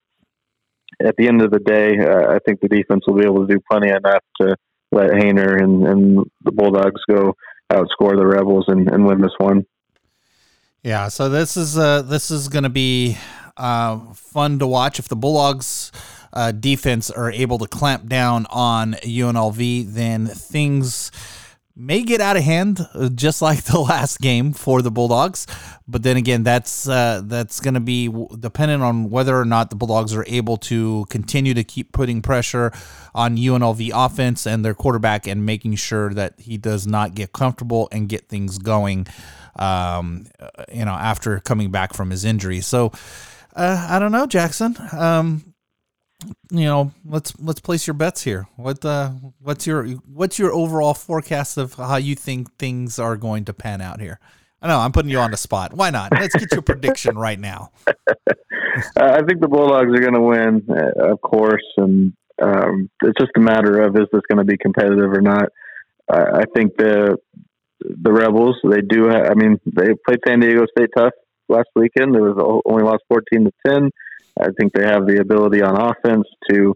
[1.03, 3.55] at the end of the day, uh, I think the defense will be able to
[3.55, 4.57] do plenty enough to
[4.91, 7.35] let Haener and, and the Bulldogs go
[7.73, 9.65] outscore the Rebels and, and win this one.
[10.83, 13.17] Yeah, so this is uh this is going to be
[13.57, 15.93] uh, fun to watch if the Bulldogs
[16.33, 21.13] uh, defense are able to clamp down on UNLV, then things
[21.75, 25.47] may get out of hand, uh, just like the last game for the Bulldogs.
[25.87, 29.77] But then again, that's uh, that's going to be dependent on whether or not the
[29.77, 32.73] Bulldogs are able to continue to keep putting pressure
[33.15, 37.89] on UNLV offense and their quarterback, and making sure that he does not get comfortable
[37.93, 39.07] and get things going.
[39.57, 42.93] Um, uh, you know, after coming back from his injury, so.
[43.55, 44.75] Uh, I don't know, Jackson.
[44.93, 45.52] Um,
[46.51, 48.47] you know, let's let's place your bets here.
[48.57, 53.45] What uh, what's your what's your overall forecast of how you think things are going
[53.47, 54.19] to pan out here?
[54.61, 55.75] I know I'm putting you on the spot.
[55.75, 56.13] Why not?
[56.13, 57.73] Let's get your prediction right now.
[58.97, 63.33] I think the Bulldogs are going to win, uh, of course, and um, it's just
[63.37, 65.49] a matter of is this going to be competitive or not.
[66.11, 67.17] I think the
[67.81, 69.09] the Rebels they do.
[69.09, 71.13] Have, I mean, they played San Diego State tough
[71.49, 72.15] last weekend.
[72.15, 73.91] It was only lost fourteen to ten
[74.41, 76.75] I think they have the ability on offense to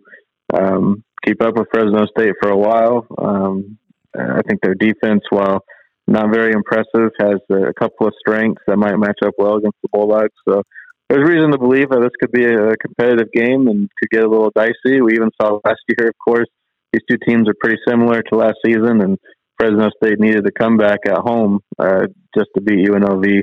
[0.55, 3.07] um, keep up with Fresno State for a while.
[3.19, 3.79] Um,
[4.19, 5.65] I think their defense, while
[6.07, 9.89] not very impressive, has a couple of strengths that might match up well against the
[9.93, 10.33] Bulldogs.
[10.49, 10.63] So
[11.09, 14.29] there's reason to believe that this could be a competitive game and could get a
[14.29, 15.01] little dicey.
[15.01, 16.49] We even saw last year, of course,
[16.93, 19.19] these two teams are pretty similar to last season, and
[19.59, 23.43] Fresno State needed to come back at home uh, just to beat UNLV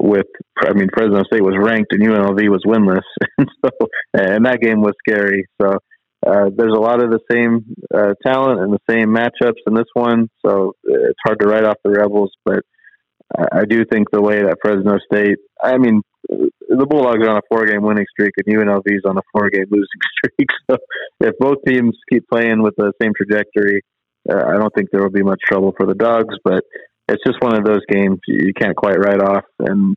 [0.00, 0.26] with
[0.58, 3.02] I mean Fresno State was ranked and UNLV was winless,
[3.38, 3.70] and so
[4.14, 5.46] and that game was scary.
[5.60, 5.78] So
[6.26, 9.88] uh, there's a lot of the same uh, talent and the same matchups in this
[9.94, 12.30] one, so it's hard to write off the Rebels.
[12.44, 12.64] But
[13.52, 17.46] I do think the way that Fresno State, I mean, the Bulldogs are on a
[17.48, 19.86] four-game winning streak and UNLV is on a four-game losing
[20.18, 20.48] streak.
[20.70, 20.76] So
[21.20, 23.82] if both teams keep playing with the same trajectory,
[24.28, 26.34] uh, I don't think there will be much trouble for the Dogs.
[26.44, 26.64] But
[27.10, 29.96] it's just one of those games you can't quite write off, and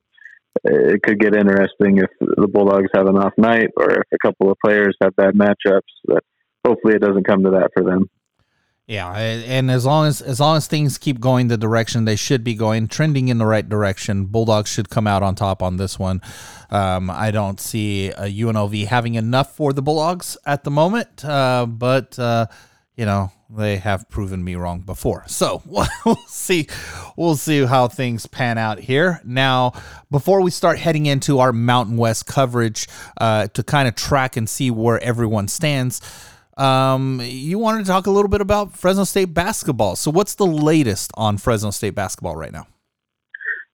[0.63, 4.52] it could get interesting if the Bulldogs have an off night or if a couple
[4.52, 5.82] of players have bad matchups.
[6.06, 6.23] But
[6.65, 8.10] hopefully, it doesn't come to that for them.
[8.86, 12.43] Yeah, and as long as as long as things keep going the direction they should
[12.43, 15.97] be going, trending in the right direction, Bulldogs should come out on top on this
[15.97, 16.21] one.
[16.69, 21.65] Um, I don't see a UNLV having enough for the Bulldogs at the moment, uh,
[21.65, 22.47] but uh,
[22.97, 25.23] you know they have proven me wrong before.
[25.27, 25.61] So
[26.05, 26.67] we'll see.
[27.15, 29.21] We'll see how things pan out here.
[29.23, 29.73] Now,
[30.11, 32.87] before we start heading into our Mountain West coverage
[33.19, 36.01] uh, to kind of track and see where everyone stands,
[36.57, 39.95] um, you wanted to talk a little bit about Fresno State basketball.
[39.95, 42.67] So, what's the latest on Fresno State basketball right now?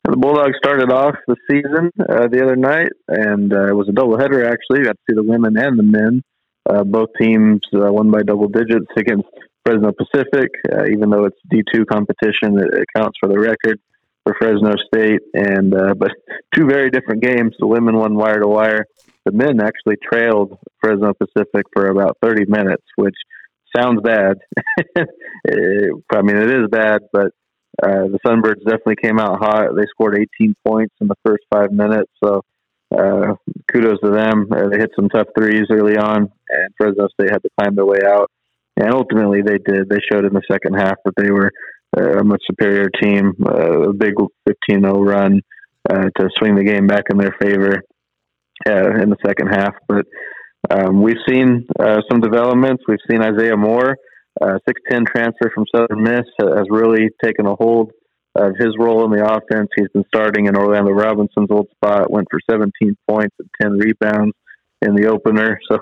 [0.06, 3.92] The Bulldogs started off the season uh, the other night, and uh, it was a
[3.92, 4.46] doubleheader.
[4.46, 6.24] Actually, you got to see the women and the men.
[6.70, 9.28] Uh, both teams uh, won by double digits against
[9.70, 10.50] Fresno Pacific.
[10.72, 13.80] Uh, even though it's D2 competition, it, it, counts for the record
[14.24, 15.22] for Fresno State.
[15.34, 16.12] And uh, but
[16.56, 17.56] two very different games.
[17.60, 18.86] The women won wire to wire.
[19.26, 23.16] The men actually trailed Fresno Pacific for about 30 minutes, which
[23.76, 24.38] sounds bad.
[24.96, 27.28] it, I mean, it is bad, but
[27.84, 29.76] uh, the Sunbirds definitely came out hot.
[29.76, 32.12] They scored 18 points in the first five minutes.
[32.24, 32.42] So
[32.98, 33.36] uh,
[33.72, 34.48] kudos to them.
[34.52, 37.86] Uh, they hit some tough threes early on, and Fresno State had to climb their
[37.86, 38.32] way out.
[38.80, 39.90] And ultimately, they did.
[39.90, 41.52] They showed in the second half that they were
[41.98, 44.14] uh, a much superior team, uh, a big
[44.48, 45.42] 15 0 run
[45.90, 47.82] uh, to swing the game back in their favor
[48.66, 49.74] in the second half.
[49.88, 50.06] But
[50.70, 52.84] um, we've seen uh, some developments.
[52.88, 53.96] We've seen Isaih Moore,
[54.42, 54.60] uh,
[54.92, 57.92] 6'10 transfer from Southern Miss, has really taken a hold
[58.36, 59.70] of his role in the offense.
[59.76, 64.36] He's been starting in Orlando Robinson's old spot, went for 17 points and 10 rebounds
[64.82, 65.60] in the opener.
[65.72, 65.80] So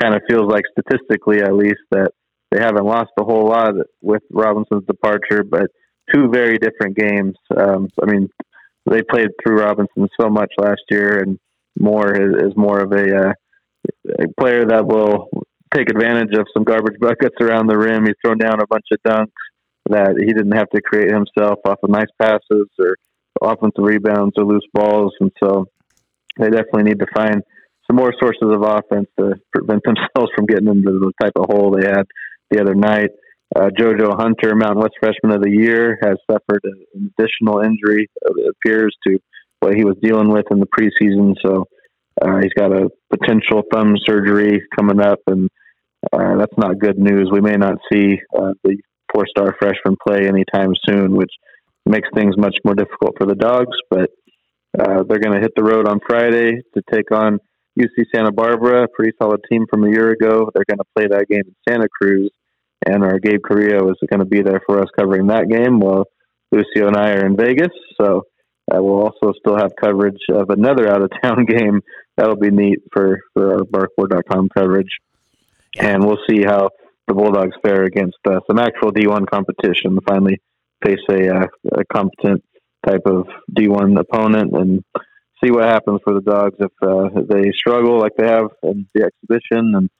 [0.00, 2.10] kind of feels like statistically, at least, that
[2.56, 5.66] they haven't lost a whole lot with Robinson's departure, but
[6.12, 7.34] two very different games.
[7.54, 8.28] Um, I mean,
[8.88, 11.38] they played through Robinson so much last year, and
[11.78, 13.32] Moore is, is more of a, uh,
[14.20, 15.28] a player that will
[15.74, 18.06] take advantage of some garbage buckets around the rim.
[18.06, 19.32] He's thrown down a bunch of dunks
[19.90, 22.96] that he didn't have to create himself off of nice passes or
[23.42, 25.66] offensive rebounds or loose balls, and so
[26.38, 27.42] they definitely need to find
[27.86, 31.70] some more sources of offense to prevent themselves from getting into the type of hole
[31.70, 32.06] they had
[32.50, 33.10] the other night.
[33.54, 38.08] Uh, JoJo Hunter, Mountain West Freshman of the Year, has suffered an additional injury.
[38.22, 39.18] It appears to
[39.60, 41.34] what he was dealing with in the preseason.
[41.44, 41.64] So
[42.20, 45.48] uh, he's got a potential thumb surgery coming up, and
[46.12, 47.30] uh, that's not good news.
[47.32, 48.76] We may not see uh, the
[49.14, 51.32] four-star freshman play anytime soon, which
[51.86, 53.76] makes things much more difficult for the Dogs.
[53.90, 54.10] But
[54.78, 57.38] uh, they're going to hit the road on Friday to take on
[57.78, 60.50] UC Santa Barbara, pretty solid team from a year ago.
[60.54, 62.30] They're going to play that game in Santa Cruz,
[62.86, 66.04] and our Gabe Carrillo is going to be there for us covering that game while
[66.52, 67.72] Lucio and I are in Vegas.
[68.00, 68.22] So
[68.72, 71.80] Uh, we'll also still have coverage of another out of town game.
[72.16, 74.90] That'll be neat for, for our barkboard.com coverage.
[75.78, 76.70] And we'll see how
[77.06, 79.98] the Bulldogs fare against uh, some actual D1 competition.
[80.08, 80.40] Finally,
[80.84, 82.42] face a, uh, a competent
[82.84, 84.82] type of D1 opponent and
[85.46, 89.04] see what happens for the Dogs if uh, they struggle like they have in the
[89.04, 89.90] exhibition and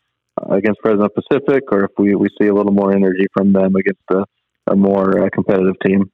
[0.40, 3.74] uh, against Fresno Pacific, or if we, we see a little more energy from them
[3.76, 4.24] against a,
[4.70, 6.10] a more uh, competitive team.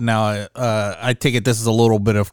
[0.00, 2.32] Now, uh, I take it this is a little bit of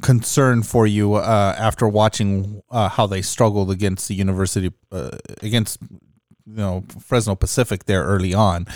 [0.00, 4.72] concern for you after watching how they struggled against the University,
[5.42, 5.78] against
[6.46, 8.66] you know Fresno Pacific there early on.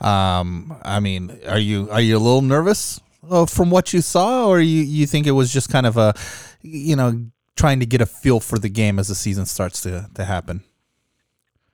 [0.00, 2.98] Um, I mean, are you are you a little nervous
[3.28, 6.14] uh, from what you saw, or you you think it was just kind of a,
[6.62, 10.08] you know, trying to get a feel for the game as the season starts to
[10.14, 10.62] to happen?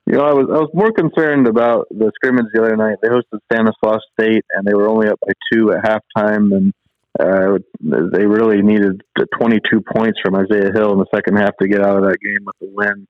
[0.05, 2.97] You know, I was I was more concerned about the scrimmage the other night.
[3.01, 6.73] They hosted Stanislaus State, and they were only up by two at halftime, and
[7.19, 9.01] uh, they really needed
[9.39, 12.45] 22 points from Isaiah Hill in the second half to get out of that game
[12.45, 13.07] with a win.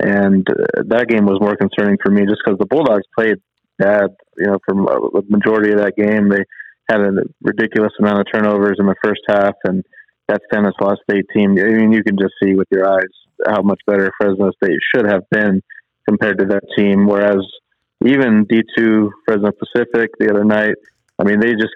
[0.00, 3.36] And uh, that game was more concerning for me just because the Bulldogs played
[3.78, 4.08] bad.
[4.36, 6.44] You know, for the majority of that game, they
[6.88, 7.10] had a
[7.42, 9.84] ridiculous amount of turnovers in the first half, and
[10.28, 11.58] that Stanislaus State team.
[11.58, 13.10] I mean, you can just see with your eyes
[13.46, 15.62] how much better Fresno State should have been
[16.08, 17.06] compared to that team.
[17.06, 17.44] Whereas
[18.04, 20.74] even D2 Fresno Pacific the other night,
[21.18, 21.74] I mean, they just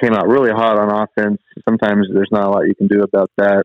[0.00, 1.40] came out really hot on offense.
[1.68, 3.64] Sometimes there's not a lot you can do about that.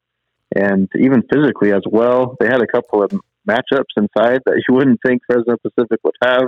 [0.55, 3.11] And even physically as well, they had a couple of
[3.47, 6.47] matchups inside that you wouldn't think Fresno Pacific would have.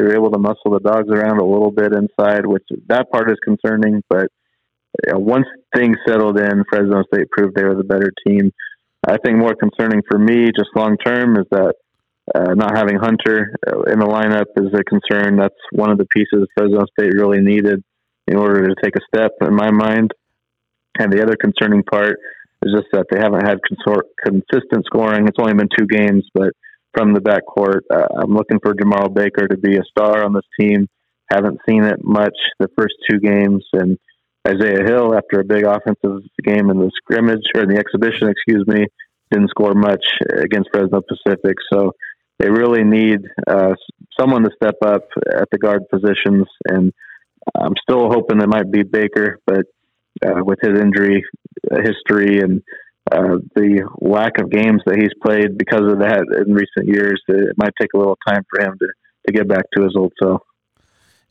[0.00, 3.30] They were able to muscle the dogs around a little bit inside, which that part
[3.30, 4.02] is concerning.
[4.08, 4.28] But
[5.04, 5.44] you know, once
[5.76, 8.50] things settled in, Fresno State proved they were the better team.
[9.06, 11.74] I think more concerning for me, just long term, is that
[12.34, 15.36] uh, not having Hunter uh, in the lineup is a concern.
[15.36, 17.84] That's one of the pieces Fresno State really needed
[18.26, 20.12] in order to take a step, in my mind.
[20.98, 22.16] And the other concerning part
[22.64, 25.28] is just that they haven't had consor- consistent scoring.
[25.28, 26.52] It's only been two games, but
[26.92, 30.44] from the backcourt, uh, I'm looking for Jemarl Baker to be a star on this
[30.58, 30.88] team.
[31.30, 33.98] Haven't seen it much the first two games, and
[34.46, 38.66] Isaiah Hill, after a big offensive game in the scrimmage or in the exhibition, excuse
[38.66, 38.86] me,
[39.30, 40.04] didn't score much
[40.38, 41.56] against Fresno Pacific.
[41.72, 41.92] So
[42.38, 43.74] they really need uh,
[44.18, 46.46] someone to step up at the guard positions.
[46.64, 46.92] And
[47.54, 49.66] I'm still hoping it might be Baker, but
[50.24, 51.22] uh, with his injury
[51.70, 52.62] history and
[53.10, 57.56] uh, the lack of games that he's played because of that in recent years, it
[57.56, 58.86] might take a little time for him to,
[59.26, 60.42] to get back to his old self.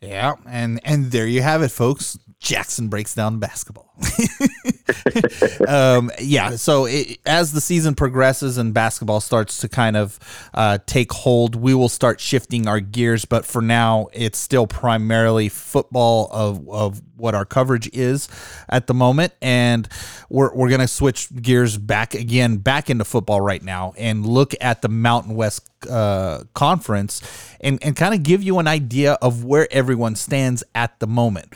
[0.01, 2.17] Yeah, and and there you have it, folks.
[2.39, 3.93] Jackson breaks down basketball.
[5.67, 10.17] um, yeah, so it, as the season progresses and basketball starts to kind of
[10.53, 13.25] uh, take hold, we will start shifting our gears.
[13.25, 18.29] But for now, it's still primarily football of, of what our coverage is
[18.69, 19.33] at the moment.
[19.41, 19.89] And
[20.29, 24.53] we're, we're going to switch gears back again, back into football right now and look
[24.61, 27.21] at the Mountain West uh, Conference
[27.59, 31.53] and, and kind of give you an idea of where everyone stands at the moment.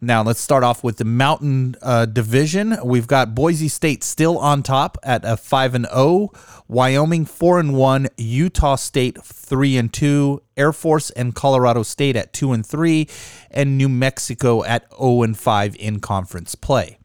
[0.00, 2.76] Now, let's start off with the Mountain uh, Division.
[2.84, 6.32] We've got Boise State still on top at a 5 and 0,
[6.68, 12.34] Wyoming 4 and 1, Utah State 3 and 2, Air Force and Colorado State at
[12.34, 13.08] 2 and 3,
[13.50, 16.98] and New Mexico at 0 and 5 in conference play.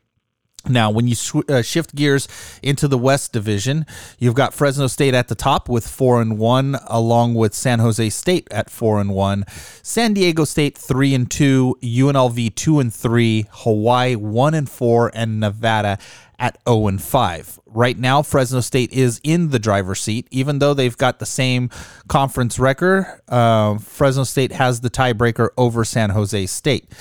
[0.68, 2.28] Now, when you sw- uh, shift gears
[2.62, 3.86] into the West Division,
[4.20, 8.09] you've got Fresno State at the top with four and one, along with San Jose
[8.09, 9.43] State at four and one,
[9.82, 15.39] San Diego State three and two, UNLV two and three, Hawaii one and four, and
[15.39, 15.97] Nevada
[16.41, 17.59] at 0 and 5.
[17.68, 21.70] Right now, Fresno State is in the driver's seat, even though they've got the same
[22.07, 23.05] conference record.
[23.30, 26.91] Uh, Fresno State has the tiebreaker over San Jose State.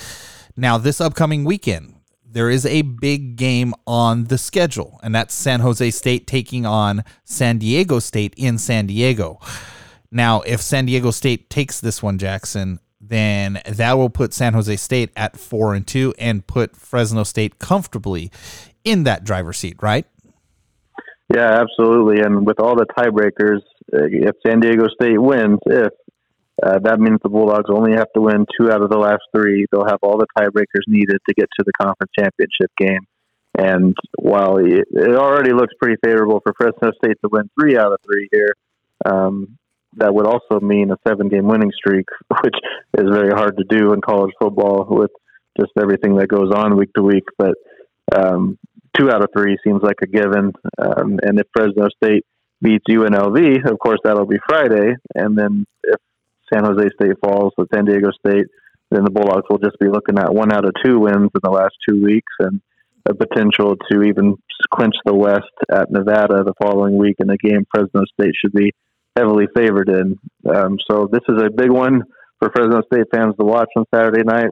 [0.55, 1.90] Now, this upcoming weekend,
[2.31, 7.03] there is a big game on the schedule, and that's San Jose State taking on
[7.23, 9.39] San Diego State in San Diego.
[10.11, 14.75] Now, if San Diego State takes this one, Jackson, then that will put San Jose
[14.77, 18.31] State at four and two and put Fresno State comfortably
[18.83, 20.05] in that driver's seat, right?
[21.33, 22.21] Yeah, absolutely.
[22.21, 23.61] And with all the tiebreakers,
[23.93, 25.93] uh, if San Diego State wins, if
[26.63, 29.65] uh, that means the Bulldogs only have to win two out of the last three.
[29.71, 33.07] They'll have all the tiebreakers needed to get to the conference championship game.
[33.57, 37.91] And while it, it already looks pretty favorable for Fresno State to win three out
[37.91, 38.55] of three here,
[39.05, 39.57] um,
[39.97, 42.05] that would also mean a seven game winning streak,
[42.43, 42.55] which
[42.97, 45.11] is very hard to do in college football with
[45.59, 47.25] just everything that goes on week to week.
[47.37, 47.55] But
[48.15, 48.57] um,
[48.97, 50.53] two out of three seems like a given.
[50.77, 52.25] Um, and if Fresno State
[52.61, 54.93] beats UNLV, of course, that'll be Friday.
[55.15, 55.99] And then if
[56.53, 58.47] San Jose State falls to San Diego State,
[58.89, 61.49] then the Bulldogs will just be looking at one out of two wins in the
[61.49, 62.61] last two weeks, and
[63.09, 64.35] a potential to even
[64.73, 68.73] clinch the West at Nevada the following week in a game Fresno State should be
[69.15, 70.17] heavily favored in.
[70.47, 72.03] Um, so this is a big one
[72.39, 74.51] for Fresno State fans to watch on Saturday night.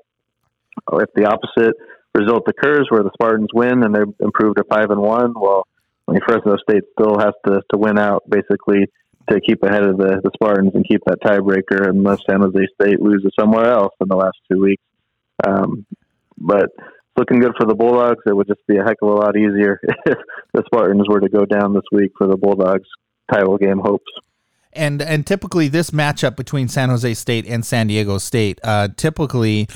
[0.93, 1.75] If the opposite
[2.13, 5.67] result occurs, where the Spartans win and they're improved to five and one, well,
[6.07, 8.87] I mean, Fresno State still has to to win out basically
[9.29, 12.99] to keep ahead of the, the Spartans and keep that tiebreaker unless San Jose State
[12.99, 14.83] loses somewhere else in the last two weeks.
[15.45, 15.85] Um,
[16.37, 16.69] but
[17.19, 18.23] looking good for the Bulldogs.
[18.25, 20.17] It would just be a heck of a lot easier if
[20.53, 22.87] the Spartans were to go down this week for the Bulldogs
[23.31, 24.11] title game hopes.
[24.71, 29.67] And and typically this matchup between San Jose State and San Diego State uh, typically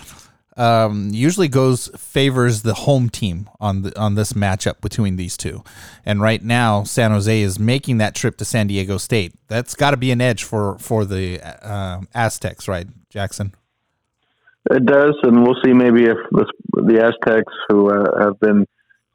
[0.57, 5.63] um, usually goes favors the home team on the, on this matchup between these two.
[6.05, 9.33] And right now, San Jose is making that trip to San Diego State.
[9.47, 13.53] That's got to be an edge for for the uh, Aztecs, right, Jackson?
[14.71, 18.65] It does, and we'll see maybe if the, the Aztecs, who uh, have been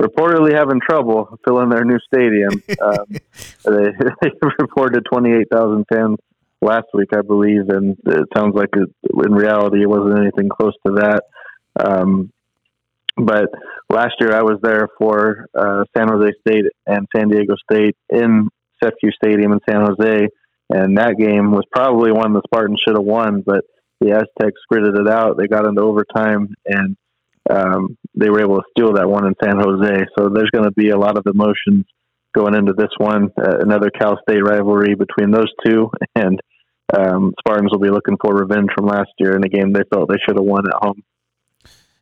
[0.01, 3.07] reportedly having trouble filling their new stadium, um,
[3.64, 6.18] they, they reported 28,000 fans
[6.61, 8.88] last week, I believe, and it sounds like it,
[9.24, 11.22] in reality it wasn't anything close to that.
[11.78, 12.32] Um,
[13.16, 13.46] but
[13.90, 18.48] last year I was there for uh, San Jose State and San Diego State in
[18.82, 20.28] CEFCU Stadium in San Jose,
[20.70, 23.64] and that game was probably one the Spartans should have won, but
[24.00, 25.36] the Aztecs gritted it out.
[25.36, 26.96] They got into overtime and
[27.50, 30.06] um, they were able to steal that one in San Jose.
[30.16, 31.86] So there's going to be a lot of emotions
[32.35, 33.31] going into this one.
[33.41, 36.41] Uh, another Cal State rivalry between those two, and
[36.97, 40.09] um, Spartans will be looking for revenge from last year in a game they felt
[40.09, 41.03] they should have won at home.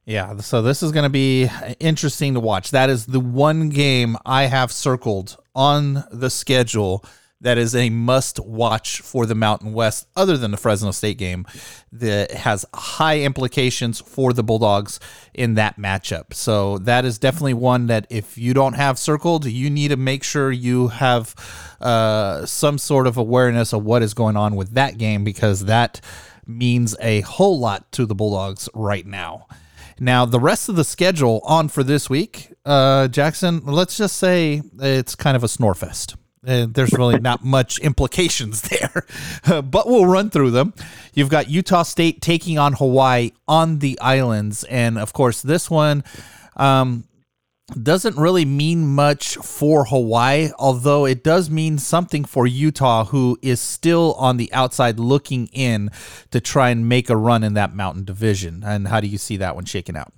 [0.04, 1.50] Yeah, so this is going to be
[1.80, 2.70] interesting to watch.
[2.70, 7.04] That is the one game I have circled on the schedule
[7.40, 11.46] that is a must watch for the Mountain West, other than the Fresno State game,
[11.92, 14.98] that has high implications for the Bulldogs
[15.34, 16.32] in that matchup.
[16.32, 20.24] So that is definitely one that if you don't have circled, you need to make
[20.24, 21.34] sure you have
[21.80, 26.00] uh, some sort of awareness of what is going on with that game because that
[26.46, 29.46] means a whole lot to the Bulldogs right now.
[29.98, 34.62] Now, the rest of the schedule on for this week, uh, Jackson, let's just say
[34.78, 36.16] it's kind of a snore fest.
[36.46, 39.06] Uh, there's really not much implications there,
[39.62, 40.72] but we'll run through them.
[41.12, 46.04] You've got Utah State taking on Hawaii on the islands, and of course, this one
[46.56, 47.04] um,
[47.82, 53.60] doesn't really mean much for Hawaii, although it does mean something for Utah, who is
[53.60, 55.90] still on the outside looking in
[56.30, 58.62] to try and make a run in that Mountain Division.
[58.64, 60.12] And how do you see that one shaking out?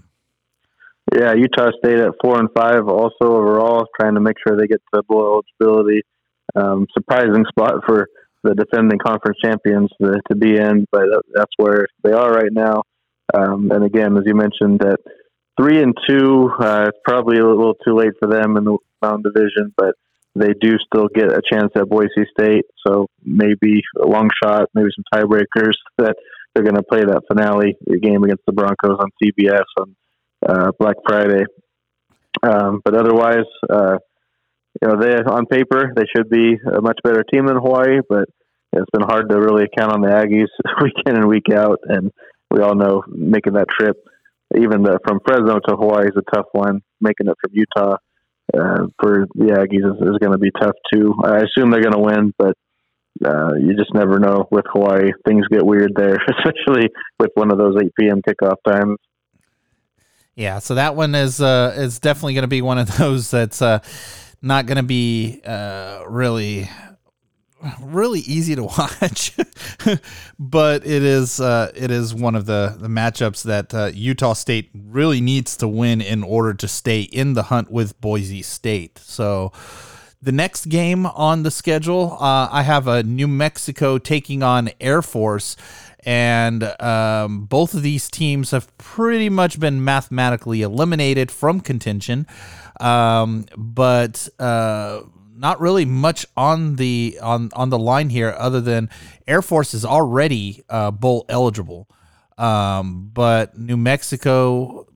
[1.14, 4.82] Yeah, Utah State at four and five, also overall, trying to make sure they get
[4.94, 6.02] to bowl eligibility
[6.58, 8.08] um, surprising spot for
[8.42, 11.04] the defending conference champions to, to be in, but
[11.34, 12.82] that's where they are right now.
[13.34, 14.98] Um, and again, as you mentioned, that
[15.58, 19.32] three and two, uh, it's probably a little too late for them in the Mountain
[19.34, 19.94] Division, but
[20.34, 22.64] they do still get a chance at Boise State.
[22.86, 26.16] So maybe a long shot, maybe some tiebreakers that
[26.54, 29.96] they're going to play that finale game against the Broncos on CBS on
[30.48, 31.44] uh, Black Friday.
[32.42, 33.98] Um, but otherwise, uh,
[34.80, 38.28] you know, they on paper they should be a much better team than Hawaii, but
[38.72, 40.48] it's been hard to really count on the Aggies
[40.82, 41.80] week in and week out.
[41.84, 42.12] And
[42.50, 43.96] we all know making that trip,
[44.56, 46.82] even the, from Fresno to Hawaii, is a tough one.
[47.00, 47.96] Making it from Utah
[48.54, 51.14] uh, for the Aggies is, is going to be tough too.
[51.24, 52.56] I assume they're going to win, but
[53.24, 55.10] uh, you just never know with Hawaii.
[55.26, 58.22] Things get weird there, especially with one of those 8 p.m.
[58.22, 58.98] kickoff times.
[60.34, 63.60] Yeah, so that one is uh, is definitely going to be one of those that's
[63.60, 63.80] uh,
[64.40, 66.68] not going to be uh, really
[67.80, 69.36] really easy to watch,
[70.38, 74.70] but it is uh, it is one of the the matchups that uh, Utah State
[74.74, 78.98] really needs to win in order to stay in the hunt with Boise State.
[78.98, 79.52] So.
[80.20, 85.00] The next game on the schedule, uh, I have a New Mexico taking on Air
[85.00, 85.56] Force,
[86.04, 92.26] and um, both of these teams have pretty much been mathematically eliminated from contention
[92.80, 95.02] um, but uh,
[95.38, 98.90] not really much on the on on the line here, other than
[99.26, 101.88] Air Force is already uh, bowl eligible,
[102.36, 104.86] um, but New Mexico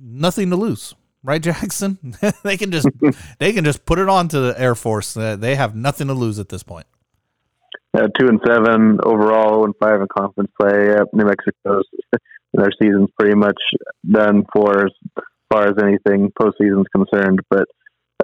[0.00, 2.16] nothing to lose, right, Jackson?
[2.42, 2.88] they can just
[3.38, 5.14] they can just put it on to the Air Force.
[5.14, 6.86] They have nothing to lose at this point.
[7.94, 10.88] Uh, two and seven overall, and five in conference play.
[10.88, 11.84] Yep, New Mexico's
[12.54, 13.60] their season's pretty much
[14.10, 14.92] done for as
[15.50, 17.40] far as anything postseason's concerned.
[17.50, 17.64] But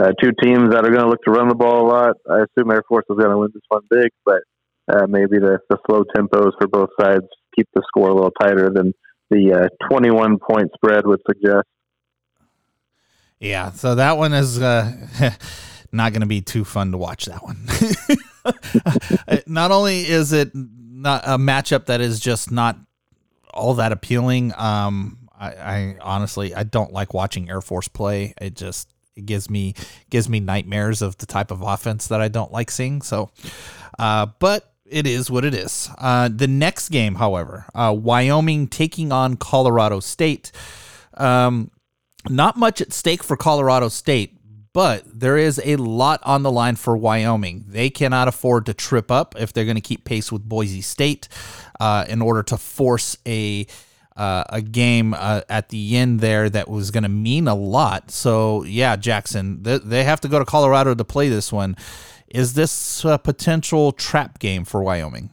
[0.01, 2.17] uh, two teams that are going to look to run the ball a lot.
[2.31, 4.43] I assume Air Force is going to win this one big, but
[4.91, 8.71] uh, maybe the, the slow tempos for both sides keep the score a little tighter
[8.73, 8.93] than
[9.31, 11.67] the uh, 21 point spread would suggest.
[13.39, 14.93] Yeah, so that one is uh,
[15.93, 17.27] not going to be too fun to watch.
[17.27, 17.67] That one.
[19.47, 22.79] not only is it not a matchup that is just not
[23.55, 24.53] all that appealing.
[24.57, 28.35] Um, I, I honestly I don't like watching Air Force play.
[28.41, 29.75] It just it gives me
[30.11, 33.03] gives me nightmares of the type of offense that I don't like seeing.
[33.03, 33.31] So,
[33.99, 35.91] uh, but it is what it is.
[35.99, 40.51] Uh, the next game, however, uh, Wyoming taking on Colorado State.
[41.15, 41.71] Um,
[42.29, 44.38] not much at stake for Colorado State,
[44.73, 47.65] but there is a lot on the line for Wyoming.
[47.67, 51.29] They cannot afford to trip up if they're going to keep pace with Boise State
[51.81, 53.67] uh, in order to force a
[54.17, 58.11] uh, a game uh, at the end there that was going to mean a lot.
[58.11, 61.77] So yeah, Jackson, they, they have to go to Colorado to play this one.
[62.27, 65.31] Is this a potential trap game for Wyoming?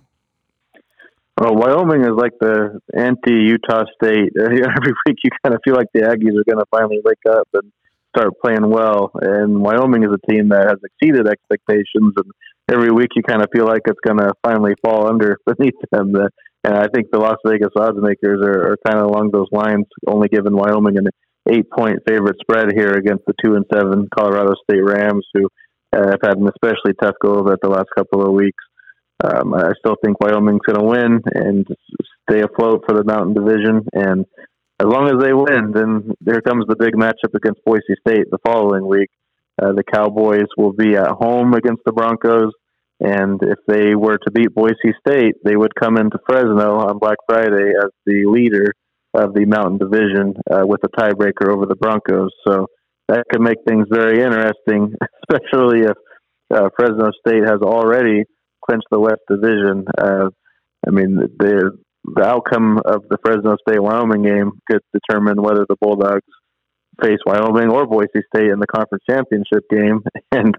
[1.42, 4.32] Well, Wyoming is like the anti Utah State.
[4.40, 7.48] Every week, you kind of feel like the Aggies are going to finally wake up
[7.54, 7.72] and
[8.16, 9.11] start playing well.
[9.22, 12.32] And Wyoming is a team that has exceeded expectations, and
[12.72, 16.13] every week you kind of feel like it's going to finally fall under beneath them.
[16.63, 19.86] And I think the Las Vegas odds makers are, are kind of along those lines,
[20.07, 21.07] only giving Wyoming an
[21.47, 25.47] eight-point favorite spread here against the two and seven Colorado State Rams, who
[25.95, 28.63] uh, have had an especially tough go of it the last couple of weeks.
[29.24, 31.66] Um, I still think Wyoming's going to win and
[32.30, 33.86] stay afloat for the Mountain Division.
[33.93, 34.26] And
[34.80, 38.39] as long as they win, then there comes the big matchup against Boise State the
[38.45, 39.09] following week.
[39.61, 42.51] Uh, the Cowboys will be at home against the Broncos.
[42.99, 47.17] And if they were to beat Boise State, they would come into Fresno on Black
[47.28, 48.73] Friday as the leader
[49.13, 52.32] of the Mountain Division uh, with a tiebreaker over the Broncos.
[52.45, 52.67] So
[53.07, 54.93] that could make things very interesting,
[55.30, 55.97] especially if
[56.53, 58.23] uh, Fresno State has already
[58.65, 59.86] clinched the West Division.
[59.97, 60.30] Uh,
[60.86, 61.78] I mean, the
[62.14, 66.22] the outcome of the Fresno State Wyoming game could determine whether the Bulldogs
[67.01, 70.56] face Wyoming or Boise State in the conference championship game, and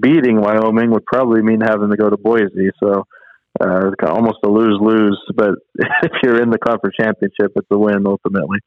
[0.00, 2.70] beating Wyoming would probably mean having to go to Boise.
[2.82, 3.04] So.
[3.60, 5.50] Uh, almost a lose lose, but
[6.02, 8.58] if you're in the conference championship, it's a win ultimately.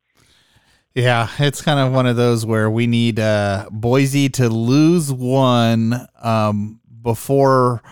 [0.96, 6.08] Yeah, it's kind of one of those where we need uh, Boise to lose one
[6.22, 7.84] um, before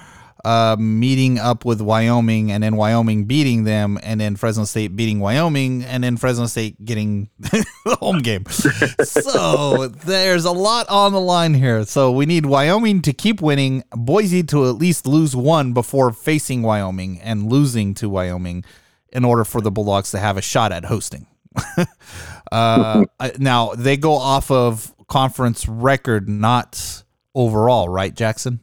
[0.44, 5.20] uh, meeting up with Wyoming, and then Wyoming beating them, and then Fresno State beating
[5.20, 7.66] Wyoming, and then Fresno State getting the
[8.02, 8.46] home game.
[9.04, 11.86] so there's a lot on the line here.
[11.86, 16.62] So we need Wyoming to keep winning, Boise to at least lose one before facing
[16.62, 18.66] Wyoming and losing to Wyoming
[19.14, 21.28] in order for the Bulldogs to have a shot at hosting.
[22.52, 23.06] uh,
[23.38, 28.60] now they go off of conference record, not overall, right, Jackson?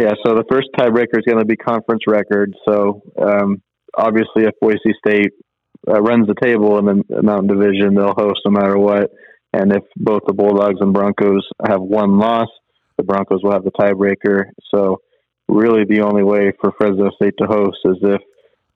[0.00, 0.14] Yeah.
[0.24, 2.54] So the first tiebreaker is going to be conference record.
[2.66, 3.60] So um,
[3.94, 5.32] obviously, if Boise State
[5.86, 9.10] uh, runs the table in the Mountain Division, they'll host no matter what.
[9.52, 12.48] And if both the Bulldogs and Broncos have one loss,
[12.96, 14.44] the Broncos will have the tiebreaker.
[14.74, 15.02] So
[15.48, 18.22] really, the only way for Fresno State to host is if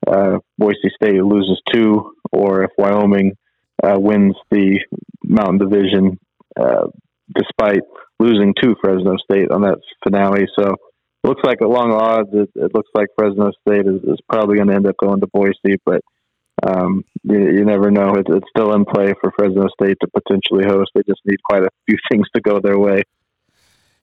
[0.05, 3.35] uh, Boise State loses two, or if Wyoming
[3.83, 4.79] uh, wins the
[5.23, 6.19] Mountain Division,
[6.55, 6.85] uh,
[7.33, 7.81] despite
[8.19, 10.45] losing to Fresno State on that finale.
[10.59, 10.75] So
[11.25, 14.57] it looks like at long odds, it, it looks like Fresno State is, is probably
[14.57, 16.01] going to end up going to Boise, but
[16.61, 18.13] um, you, you, never know.
[18.13, 20.91] It, it's still in play for Fresno State to potentially host.
[20.93, 23.01] They just need quite a few things to go their way.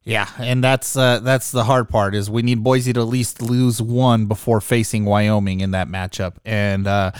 [0.02, 3.40] Yeah, and that's uh, that's the hard part is we need Boise to at least
[3.40, 6.38] lose one before facing Wyoming in that matchup.
[6.44, 7.12] And uh,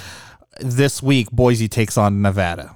[0.59, 2.75] this week, Boise takes on Nevada.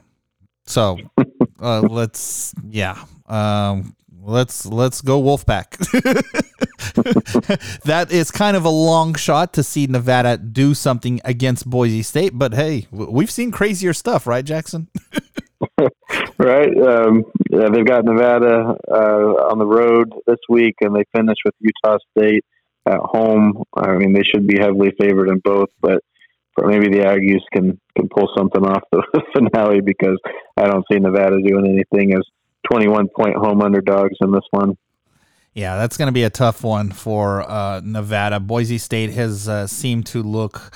[0.64, 1.01] So
[1.61, 3.97] uh, let's yeah, um,
[4.27, 5.79] let's let's go Wolfpack.
[7.85, 12.33] that is kind of a long shot to see Nevada do something against Boise State,
[12.35, 14.89] but hey, we've seen crazier stuff, right, Jackson?
[16.39, 16.77] right.
[16.77, 21.55] Um, yeah, they've got Nevada uh, on the road this week, and they finish with
[21.61, 22.45] Utah State
[22.87, 23.62] at home.
[23.74, 26.01] I mean, they should be heavily favored in both, but
[26.64, 29.03] maybe the Aggies can can pull something off the
[29.35, 30.18] finale because
[30.57, 32.22] I don't see Nevada doing anything as
[32.71, 34.77] 21 point home underdogs in this one.
[35.55, 38.41] Yeah, that's going to be a tough one for uh, Nevada.
[38.41, 40.71] Boise State has uh, seemed to look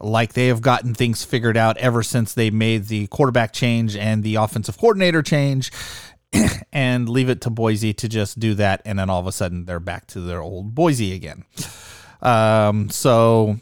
[0.00, 4.22] like they have gotten things figured out ever since they made the quarterback change and
[4.24, 5.70] the offensive coordinator change
[6.72, 8.82] and leave it to Boise to just do that.
[8.84, 11.44] And then all of a sudden they're back to their old Boise again.
[12.20, 13.58] Um, so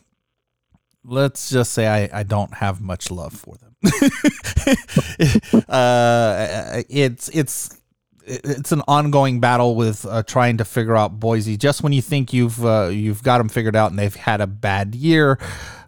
[1.04, 3.71] let's just say I, I don't have much love for them.
[5.68, 7.78] uh, it's, it's,
[8.24, 11.56] it's an ongoing battle with uh, trying to figure out Boise.
[11.56, 14.46] Just when you think you've uh, you've got them figured out and they've had a
[14.46, 15.38] bad year,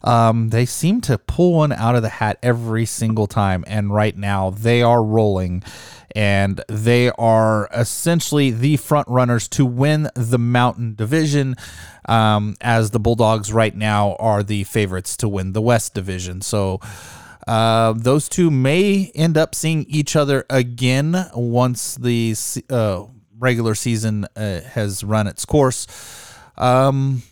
[0.03, 3.63] um, they seem to pull one out of the hat every single time.
[3.69, 5.63] And right now they are rolling.
[6.17, 11.57] and they are essentially the front runners to win the Mountain Division.
[12.07, 16.43] Um, as the Bulldogs right now are the favorites to win the West Division.
[16.43, 16.81] So
[17.47, 22.35] uh, those two may end up seeing each other again once the
[22.71, 23.05] uh,
[23.39, 25.87] regular season uh, has run its course.
[26.57, 27.23] Um,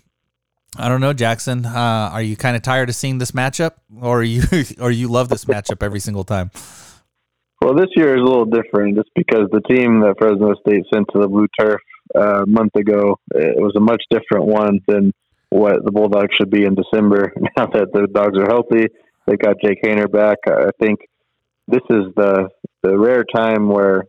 [0.77, 1.67] I don't know, Jackson.
[1.67, 4.43] Uh, are you kind of tired of seeing this matchup, or you
[4.81, 6.51] or you love this matchup every single time?
[7.61, 11.07] Well, this year is a little different, just because the team that Fresno State sent
[11.13, 11.81] to the blue turf
[12.15, 15.13] uh, a month ago it was a much different one than
[15.51, 17.33] what the Bulldogs should be in December.
[17.57, 18.87] Now that the dogs are healthy,
[19.27, 20.39] they got Jake Haener back.
[20.47, 21.01] I think
[21.69, 22.49] this is the
[22.83, 24.05] the rare time where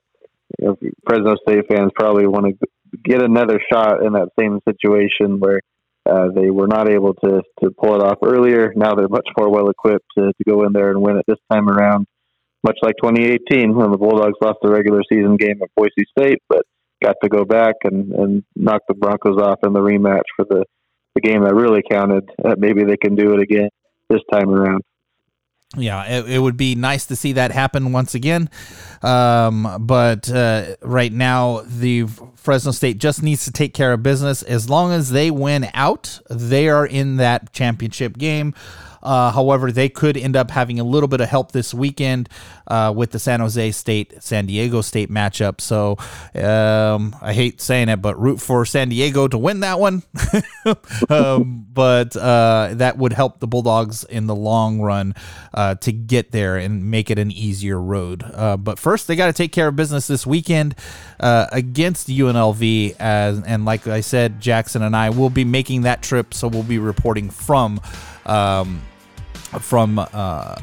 [0.60, 2.68] you know, Fresno State fans probably want to
[3.04, 5.62] get another shot in that same situation where
[6.10, 8.74] uh, they were not able to to pull it off earlier.
[8.76, 11.40] Now they're much more well equipped to, to go in there and win it this
[11.52, 12.08] time around.
[12.64, 16.64] Much like 2018 when the Bulldogs lost the regular season game at Boise State, but
[17.04, 20.64] got to go back and, and knock the Broncos off in the rematch for the,
[21.16, 22.30] the game that really counted.
[22.44, 23.68] Uh, maybe they can do it again
[24.10, 24.82] this time around
[25.76, 28.50] yeah, it, it, would be nice to see that happen once again.
[29.02, 32.06] Um, but uh, right now, the
[32.36, 34.44] Fresno State just needs to take care of business.
[34.44, 38.54] As long as they win out, they are in that championship game.
[39.04, 42.30] Uh, however, they could end up having a little bit of help this weekend
[42.68, 45.60] uh, with the San Jose State San Diego State matchup.
[45.62, 45.98] So
[46.42, 50.04] um, I hate saying it, but root for San Diego to win that one.
[51.10, 55.14] um, but uh, that would help the Bulldogs in the long run
[55.54, 58.24] uh, to get there and make it an easier road.
[58.34, 60.76] Uh, but first, they got to take care of business this weekend
[61.20, 62.96] uh, against UNLV.
[63.00, 66.64] As, and like I said, Jackson and I will be making that trip, so we'll
[66.64, 67.82] be reporting from.
[68.26, 68.82] Um,
[69.60, 70.56] from uh,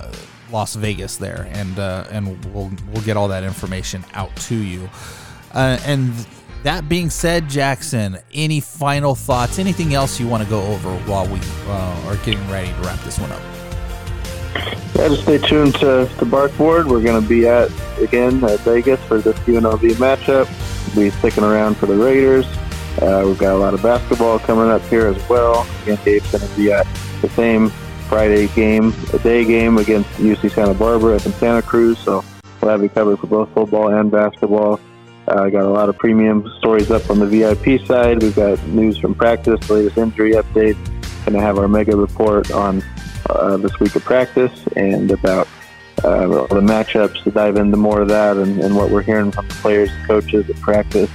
[0.51, 4.89] Las Vegas there, and uh, and we'll we'll get all that information out to you.
[5.53, 6.13] Uh, and
[6.63, 9.59] that being said, Jackson, any final thoughts?
[9.59, 13.01] Anything else you want to go over while we uh, are getting ready to wrap
[13.01, 13.43] this one up?
[14.95, 16.87] Yeah, just stay tuned to the Barkboard.
[16.87, 20.49] We're going to be at again at Vegas for this UNLV matchup.
[20.95, 22.47] We'll be sticking around for the Raiders.
[23.01, 25.67] Uh, we've got a lot of basketball coming up here as well.
[25.83, 26.87] Again, Dave's going to be at
[27.23, 27.73] the same
[28.11, 31.97] Friday game, a day game against UC Santa Barbara up in Santa Cruz.
[32.01, 32.25] So
[32.61, 34.81] we'll have you covered for both football and basketball.
[35.29, 38.21] I uh, got a lot of premium stories up on the VIP side.
[38.21, 40.85] We've got news from practice, latest injury updates.
[41.25, 42.83] Going to have our mega report on
[43.29, 45.47] uh, this week of practice and about
[46.03, 49.47] uh, the matchups to dive into more of that and, and, what we're hearing from
[49.47, 51.11] the players and coaches at practice.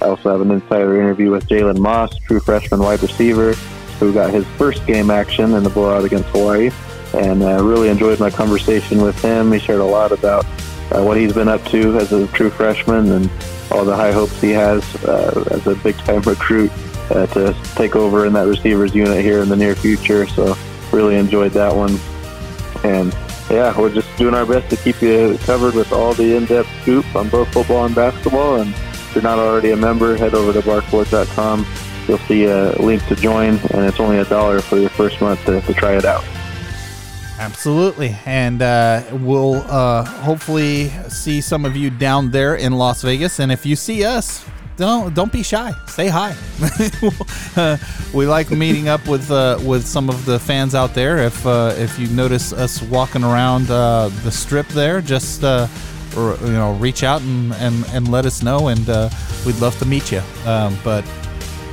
[0.00, 3.54] I also have an insider interview with Jalen Moss, true freshman wide receiver,
[3.98, 6.70] who got his first game action in the blowout against Hawaii.
[7.14, 9.52] And uh, really enjoyed my conversation with him.
[9.52, 10.44] He shared a lot about
[10.90, 13.30] uh, what he's been up to as a true freshman and
[13.70, 16.70] all the high hopes he has uh, as a big time recruit
[17.10, 20.26] uh, to take over in that receivers unit here in the near future.
[20.26, 20.56] So,
[20.92, 21.98] really enjoyed that one.
[22.84, 23.12] And
[23.50, 26.68] yeah, we're just doing our best to keep you covered with all the in depth
[26.82, 28.60] scoop on both football and basketball.
[28.60, 31.66] And if you're not already a member, head over to barkboard.com
[32.08, 35.44] you'll see a link to join, and it's only a dollar for your first month
[35.44, 36.24] to, to try it out.
[37.38, 43.38] Absolutely, and uh, we'll uh, hopefully see some of you down there in Las Vegas.
[43.38, 44.44] And if you see us,
[44.76, 45.72] don't don't be shy.
[45.86, 46.34] Say hi.
[47.56, 47.76] uh,
[48.12, 51.18] we like meeting up with uh, with some of the fans out there.
[51.18, 55.68] If uh, if you notice us walking around uh, the strip there, just or,
[56.16, 58.84] you know reach out and, and, and let us know, and
[59.46, 60.22] we'd love to meet you.
[60.44, 61.04] Um, but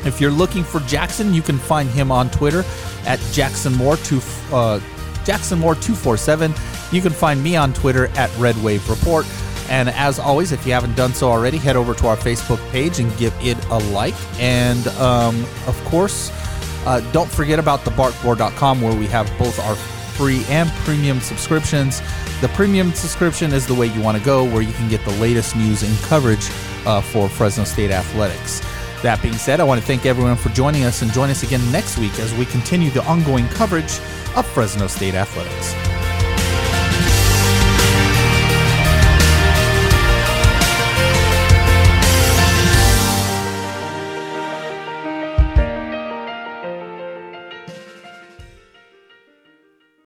[0.05, 2.63] if you're looking for Jackson, you can find him on Twitter
[3.05, 4.79] at Jackson Moore two uh,
[5.23, 6.53] Jackson Moore two four seven.
[6.91, 9.25] You can find me on Twitter at Red Wave Report.
[9.67, 12.99] And as always, if you haven't done so already, head over to our Facebook page
[12.99, 14.13] and give it a like.
[14.39, 16.31] And um, of course,
[16.85, 19.75] uh, don't forget about the barkboard.com where we have both our
[20.15, 22.01] free and premium subscriptions.
[22.41, 25.15] The premium subscription is the way you want to go, where you can get the
[25.15, 26.47] latest news and coverage
[26.85, 28.61] uh, for Fresno State athletics.
[29.05, 31.61] That being said, I want to thank everyone for joining us and join us again
[31.71, 33.99] next week as we continue the ongoing coverage
[34.35, 35.94] of Fresno State athletics.